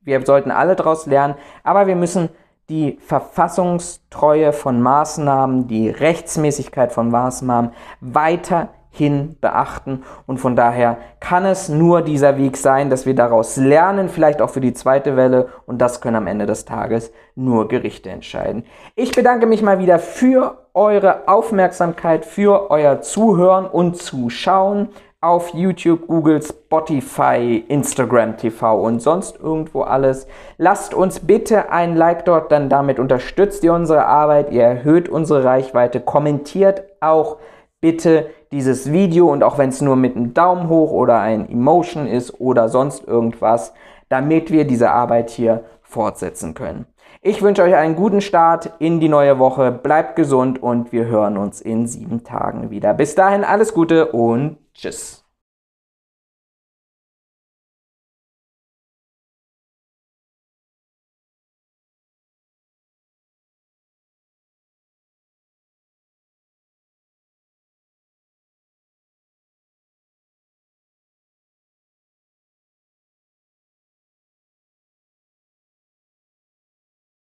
Wir 0.00 0.26
sollten 0.26 0.50
alle 0.50 0.74
daraus 0.74 1.06
lernen, 1.06 1.36
aber 1.62 1.86
wir 1.86 1.94
müssen 1.94 2.30
die 2.68 2.98
Verfassungstreue 3.00 4.52
von 4.52 4.82
Maßnahmen, 4.82 5.68
die 5.68 5.88
Rechtsmäßigkeit 5.88 6.92
von 6.92 7.10
Maßnahmen 7.10 7.70
weiterhin 8.00 9.36
beachten. 9.40 10.02
Und 10.26 10.38
von 10.38 10.56
daher 10.56 10.98
kann 11.20 11.44
es 11.44 11.68
nur 11.68 12.02
dieser 12.02 12.38
Weg 12.38 12.56
sein, 12.56 12.90
dass 12.90 13.06
wir 13.06 13.14
daraus 13.14 13.56
lernen, 13.56 14.08
vielleicht 14.08 14.42
auch 14.42 14.50
für 14.50 14.60
die 14.60 14.72
zweite 14.72 15.16
Welle. 15.16 15.48
Und 15.66 15.78
das 15.78 16.00
können 16.00 16.16
am 16.16 16.26
Ende 16.26 16.46
des 16.46 16.64
Tages 16.64 17.12
nur 17.36 17.68
Gerichte 17.68 18.10
entscheiden. 18.10 18.64
Ich 18.96 19.12
bedanke 19.12 19.46
mich 19.46 19.62
mal 19.62 19.78
wieder 19.78 20.00
für 20.00 20.66
eure 20.74 21.28
Aufmerksamkeit, 21.28 22.26
für 22.26 22.70
euer 22.70 23.00
Zuhören 23.00 23.66
und 23.66 23.96
Zuschauen 23.96 24.88
auf 25.26 25.54
YouTube, 25.54 26.06
Google, 26.06 26.40
Spotify, 26.40 27.64
Instagram 27.66 28.36
TV 28.36 28.80
und 28.80 29.00
sonst 29.00 29.40
irgendwo 29.40 29.82
alles. 29.82 30.28
Lasst 30.56 30.94
uns 30.94 31.20
bitte 31.20 31.70
ein 31.70 31.96
Like 31.96 32.24
dort, 32.24 32.52
dann 32.52 32.68
damit 32.68 33.00
unterstützt 33.00 33.64
ihr 33.64 33.72
unsere 33.72 34.06
Arbeit, 34.06 34.52
ihr 34.52 34.62
erhöht 34.62 35.08
unsere 35.08 35.42
Reichweite, 35.42 36.00
kommentiert 36.00 36.84
auch 37.00 37.38
bitte 37.80 38.30
dieses 38.52 38.92
Video 38.92 39.30
und 39.32 39.42
auch 39.42 39.58
wenn 39.58 39.70
es 39.70 39.80
nur 39.80 39.96
mit 39.96 40.14
einem 40.14 40.32
Daumen 40.32 40.68
hoch 40.68 40.92
oder 40.92 41.18
ein 41.20 41.50
Emotion 41.50 42.06
ist 42.06 42.40
oder 42.40 42.68
sonst 42.68 43.06
irgendwas, 43.06 43.74
damit 44.08 44.52
wir 44.52 44.64
diese 44.64 44.90
Arbeit 44.90 45.30
hier 45.30 45.64
fortsetzen 45.82 46.54
können. 46.54 46.86
Ich 47.20 47.42
wünsche 47.42 47.64
euch 47.64 47.74
einen 47.74 47.96
guten 47.96 48.20
Start 48.20 48.70
in 48.78 49.00
die 49.00 49.08
neue 49.08 49.40
Woche. 49.40 49.72
Bleibt 49.72 50.14
gesund 50.14 50.62
und 50.62 50.92
wir 50.92 51.06
hören 51.06 51.36
uns 51.36 51.60
in 51.60 51.88
sieben 51.88 52.22
Tagen 52.22 52.70
wieder. 52.70 52.94
Bis 52.94 53.16
dahin 53.16 53.42
alles 53.42 53.74
Gute 53.74 54.12
und 54.12 54.58
tschüss. 54.76 55.25